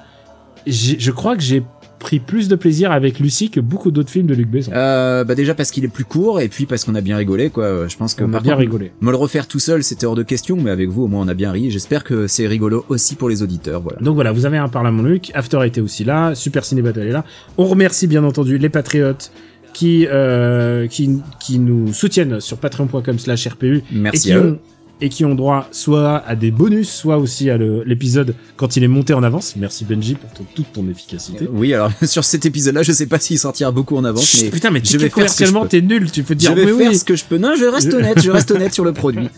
[0.67, 1.63] je crois que j'ai
[2.05, 4.71] pris plus de plaisir avec Lucie que beaucoup d'autres films de Luc Besson.
[4.75, 7.49] Euh, bah déjà parce qu'il est plus court et puis parce qu'on a bien rigolé
[7.49, 7.89] quoi.
[7.89, 8.93] Je pense que on a par bien contre, rigolé.
[9.01, 11.29] me le refaire tout seul c'était hors de question, mais avec vous au moins on
[11.29, 11.71] a bien ri.
[11.71, 13.81] J'espère que c'est rigolo aussi pour les auditeurs.
[13.81, 14.01] Voilà.
[14.01, 16.83] Donc voilà, vous avez un parle à mon Luc, After était aussi là, Super Ciné
[16.83, 17.25] Battle est là.
[17.57, 19.33] On remercie bien entendu les patriotes
[19.73, 24.51] qui euh, qui qui nous soutiennent sur patreon.com/rpu et Merci qui à eux.
[24.53, 24.59] ont
[25.01, 28.89] et qui ont droit soit à des bonus, soit aussi à l'épisode quand il est
[28.89, 29.55] monté en avance.
[29.57, 31.49] Merci Benji pour ton- toute ton efficacité.
[31.53, 34.51] Oui, alors sur cet épisode-là, je sais pas s'il sortira beaucoup en avance, Chut, mais
[34.51, 36.11] putain, mais je vais faire je commercialement t'es nul.
[36.11, 36.97] Tu peux je dire vais oui, faire oui.
[36.99, 37.39] ce que je peux.
[37.39, 39.29] Non, je reste Je- honnête, je reste honnête sur le produit.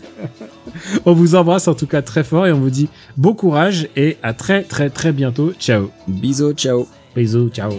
[1.05, 2.87] On vous embrasse en tout cas très fort et on vous dit
[3.17, 5.53] bon courage et à très très très bientôt.
[5.59, 5.89] Ciao.
[6.07, 6.87] Bisous, ciao.
[7.15, 7.71] Bisous, ciao.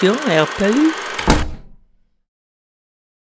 [0.00, 1.09] Production.